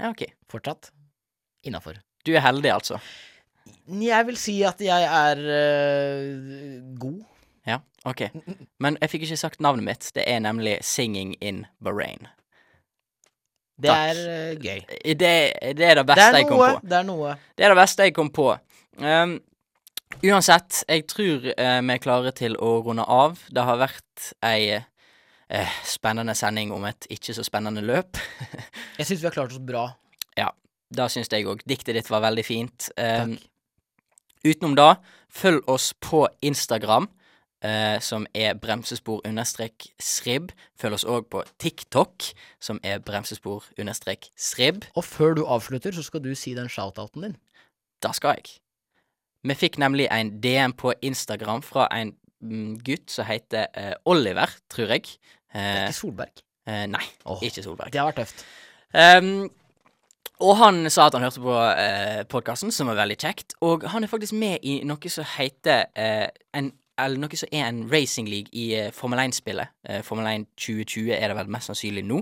[0.00, 0.24] Ja, ok.
[0.50, 0.90] Fortsatt
[1.64, 1.96] innafor.
[2.26, 2.98] Du er heldig, altså.
[3.88, 7.20] Jeg vil si at jeg er øh, god.
[7.68, 8.26] Ja, ok.
[8.80, 10.10] Men jeg fikk ikke sagt navnet mitt.
[10.16, 12.28] Det er nemlig Singing in Bahrain.
[13.80, 14.16] Det Takk.
[14.16, 14.80] er uh, gøy.
[15.04, 15.34] Det,
[15.78, 16.72] det er det Det beste noe, jeg kom på.
[16.88, 17.36] Det er noe.
[17.56, 18.48] Det er det beste jeg kom på.
[19.00, 19.38] Um,
[20.26, 23.40] uansett, jeg tror uh, vi er klare til å runde av.
[23.48, 28.20] Det har vært ei, uh, spennende sending om et ikke så spennende løp.
[28.98, 29.86] Jeg syns vi har klart oss bra.
[30.36, 30.50] Ja,
[30.92, 31.62] Da syns jeg òg.
[31.68, 32.90] Diktet ditt var veldig fint.
[32.98, 33.48] Um, Takk.
[34.44, 34.90] utenom da,
[35.32, 37.08] følg oss på Instagram,
[37.64, 40.50] eh, som er bremsespor understrek srib.
[40.80, 42.30] Følg oss òg på TikTok,
[42.60, 44.84] som er bremsespor understrek srib.
[44.96, 47.36] Og før du avslutter, så skal du si den shoutouten din.
[48.02, 48.58] Da skal jeg.
[49.44, 54.52] Vi fikk nemlig en DM på Instagram fra en mm, gutt som heter eh, Oliver,
[54.72, 55.06] tror jeg.
[55.50, 56.42] Det er Eh, ikke Solberg.
[56.68, 57.90] eh, nei, oh, ikke Solberg.
[57.92, 58.44] Det har vært tøft.
[58.94, 59.48] Um,
[60.40, 63.56] og han sa at han hørte på eh, podkasten, som var veldig kjekt.
[63.60, 66.70] Og han er faktisk med i noe som heter eh, en
[67.04, 69.68] eller noe som er en racing league i eh, Formel 1-spillet.
[69.88, 72.20] Eh, Formel 1 2020 er det vel mest sannsynlig nå.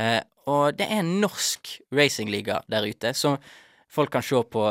[0.00, 3.36] Eh, og det er en norsk racingliga der ute, som
[3.90, 4.62] folk kan se på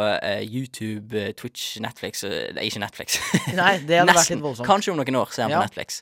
[0.48, 3.20] YouTube, Twitch, Netflix Det er ikke Netflix.
[3.60, 4.68] Nei, det hadde vært litt voldsomt.
[4.68, 5.60] Kanskje om noen år ser han Ja.
[5.60, 6.02] på Netflix.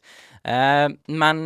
[1.10, 1.42] Men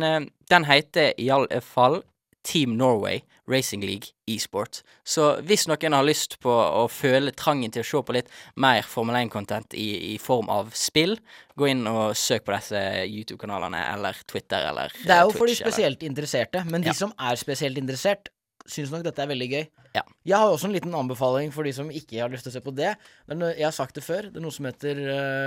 [0.52, 2.02] den heter i alle fall
[2.44, 4.82] Team Norway Racing League e-sport.
[5.04, 8.82] Så hvis noen har lyst på å føle trangen til å se på litt mer
[8.86, 11.16] Formel 1-content i, i form av spill,
[11.58, 15.50] gå inn og søk på disse YouTube-kanalene eller Twitter eller Det er jo jo for
[15.50, 16.92] de spesielt eller- interesserte, men de Ja.
[16.94, 18.30] som er spesielt interessert,
[18.66, 19.66] syns nok dette er veldig gøy.
[19.94, 20.02] Ja.
[20.24, 22.60] Jeg har også en liten anbefaling for de som ikke har lyst til å se
[22.64, 22.96] på det.
[23.28, 24.22] er jeg har sagt det før.
[24.30, 24.96] Det er noe som heter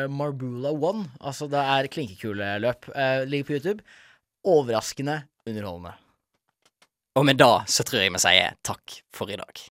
[0.06, 1.10] uh, Marbula One.
[1.22, 2.90] Altså det er klinkekuleløp.
[2.90, 3.82] Uh, ligger på YouTube.
[4.46, 5.96] Overraskende underholdende.
[7.16, 9.62] Og med da så tror jeg vi sier takk for i dag.